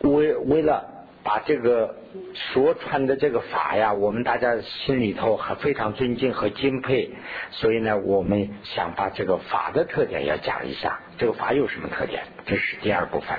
[0.01, 0.96] 为为了
[1.27, 1.93] 把这个
[2.33, 7.11] 说传的这个法呀，我们大家心里头还非常尊敬和敬佩，
[7.51, 11.01] 所以呢，我们想把这个法的特点要讲一下。
[11.17, 12.23] 这个法有什么特点？
[12.45, 13.37] 这是第二部分。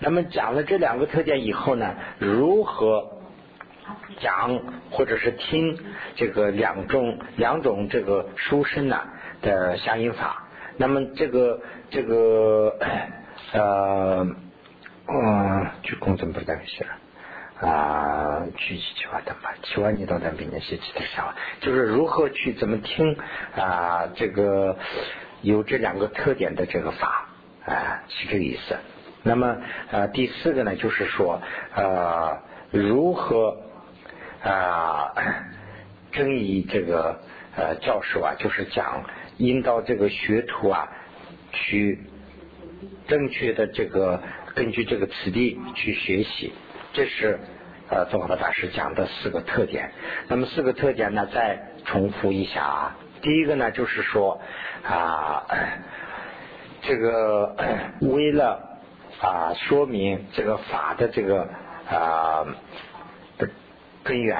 [0.00, 3.22] 那么讲了这两个特点以后呢，如何
[4.18, 4.60] 讲
[4.90, 5.78] 或者是听
[6.16, 9.00] 这个两种两种这个书生呢
[9.42, 10.48] 的相应法？
[10.76, 12.76] 那么这个这个
[13.52, 14.26] 呃
[15.06, 16.90] 嗯，就公正不在写了。
[17.62, 23.16] 啊，去去话的吧，去完你到那边那些其他想，就是如何去怎么听
[23.54, 24.08] 啊？
[24.16, 24.76] 这个
[25.42, 27.28] 有这两个特点的这个法
[27.64, 28.76] 啊，是这个意思。
[29.22, 29.56] 那么
[29.92, 31.40] 呃，第四个呢，就是说
[31.76, 32.36] 呃，
[32.72, 33.56] 如何
[34.42, 35.14] 啊，
[36.10, 37.20] 争议这个
[37.54, 39.04] 呃教授啊，就是讲
[39.36, 40.88] 引导这个学徒啊，
[41.52, 42.00] 去
[43.06, 44.20] 正确的这个
[44.56, 46.52] 根据这个此地去学习。
[46.92, 47.38] 这是
[47.88, 49.90] 呃，宗和大师讲的四个特点。
[50.28, 52.96] 那么四个特点呢，再重复一下啊。
[53.20, 54.40] 第一个呢，就是说
[54.82, 55.44] 啊，
[56.82, 57.54] 这个
[58.00, 58.80] 为了
[59.20, 61.48] 啊说明这个法的这个
[61.88, 62.46] 啊
[64.02, 64.36] 根源，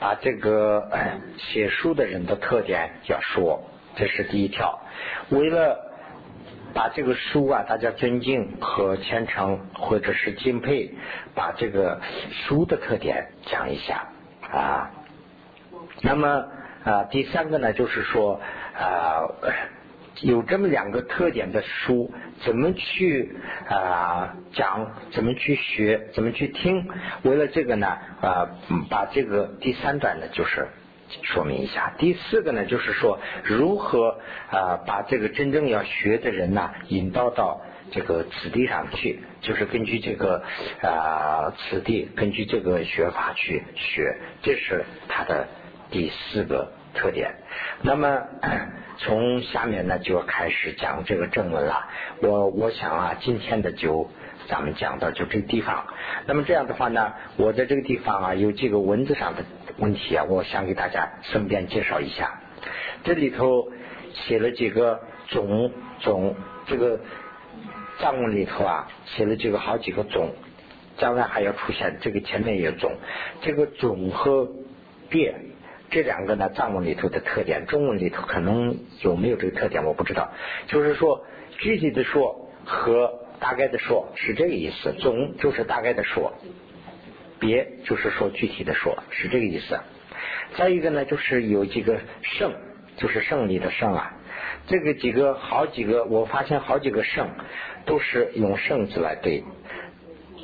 [0.00, 0.88] 啊这个
[1.36, 3.62] 写书的人的特点要说，
[3.96, 4.78] 这是第一条。
[5.30, 5.93] 为了
[6.74, 10.92] 把这个书啊，大家尊敬和虔诚，或者是敬佩，
[11.34, 12.00] 把这个
[12.30, 14.08] 书的特点讲一下
[14.50, 14.90] 啊。
[16.02, 16.44] 那么
[16.84, 18.40] 啊，第三个呢，就是说
[18.76, 19.22] 啊，
[20.20, 22.12] 有这么两个特点的书，
[22.44, 23.36] 怎么去
[23.68, 26.90] 啊讲，怎么去学，怎么去听？
[27.22, 27.86] 为了这个呢
[28.20, 28.50] 啊，
[28.90, 30.66] 把这个第三段呢，就是。
[31.22, 34.18] 说明一下，第四个呢，就是说如何
[34.50, 40.42] 啊把这个真正要学的人呢引导到这个此地上去，就是根据这个
[40.82, 45.46] 啊此地，根据这个学法去学，这是他的
[45.90, 47.34] 第四个特点。
[47.82, 48.22] 那么
[48.98, 51.86] 从下面呢就要开始讲这个正文了。
[52.22, 54.10] 我我想啊，今天的就
[54.48, 55.86] 咱们讲到就这个地方。
[56.26, 59.44] 那么这样的话呢，我在这个地方啊有几个文字上的。
[59.78, 62.40] 问题啊，我想给大家顺便介绍一下。
[63.02, 63.70] 这里头
[64.12, 65.70] 写了几个总
[66.00, 66.34] 总，
[66.66, 67.00] 这个
[67.98, 70.30] 藏文里头啊，写了几个好几个总，
[70.96, 72.92] 将来还要出现这个前面也有总。
[73.42, 74.48] 这个总和
[75.10, 75.34] 变
[75.90, 80.30] 这两个呢，藏文里头的特点，中文里头可能有没有这个特点我不知道。
[80.68, 81.24] 就是说
[81.58, 86.32] 具体的说和大概的说是这个意思，总就是大概的说。
[87.44, 89.78] 别就是说具体的说，是这个意思。
[90.56, 92.54] 再一个呢，就是有几个胜，
[92.96, 94.12] 就是胜利的胜啊。
[94.66, 97.28] 这个几个好几个，我发现好几个胜
[97.84, 99.44] 都是用胜字来对。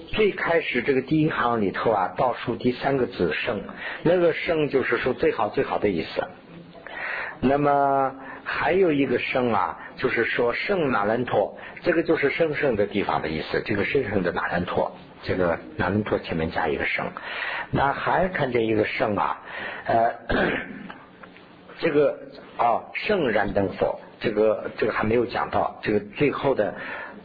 [0.09, 3.62] 最开始这个第一行里头啊，倒数第三个字胜，
[4.03, 6.22] 那个胜就是说最好最好的意思。
[7.40, 14.92] 那么还有一个胜啊，就是说胜那兰托，这个就是神圣的地方的意思，这个神圣的那兰托。
[15.23, 17.07] 这个南门托前面加一个圣，
[17.71, 19.41] 那还看见一个圣啊，
[19.85, 20.14] 呃，
[21.79, 22.18] 这个
[22.57, 26.75] 啊圣燃灯佛，这个这个还没有讲到，这个最后的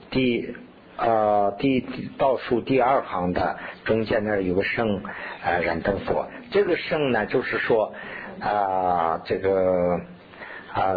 [0.10, 0.56] 第
[0.98, 1.82] 呃第
[2.18, 5.02] 倒数第二行的中间那儿有个圣
[5.44, 7.94] 呃燃灯佛，这个圣呢就是说
[8.40, 10.00] 啊这个。
[10.76, 10.94] 啊，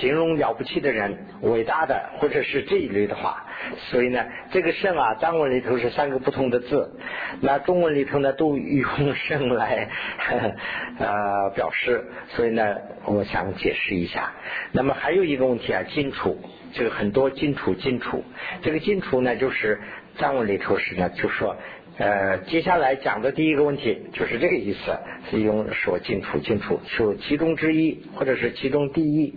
[0.00, 3.46] 形容了不起的人、伟大的，或者是这一类的话，
[3.76, 6.98] 所以呢，这个圣啊，藏文里头是三个不同的字，
[7.40, 9.88] 那中文里头呢都用圣来
[10.98, 14.32] 呃表示，所以呢，我想解释一下。
[14.72, 16.36] 那么还有一个问题啊，金楚，
[16.72, 18.24] 这个很多金楚金楚，
[18.60, 19.80] 这个金楚呢，就是
[20.18, 21.56] 藏文里头是呢，就说。
[22.02, 24.98] 呃，接下来讲的第一个问题就是这个意思，
[25.30, 29.32] 是用说进出进出，说其中之一，或者是其中第一。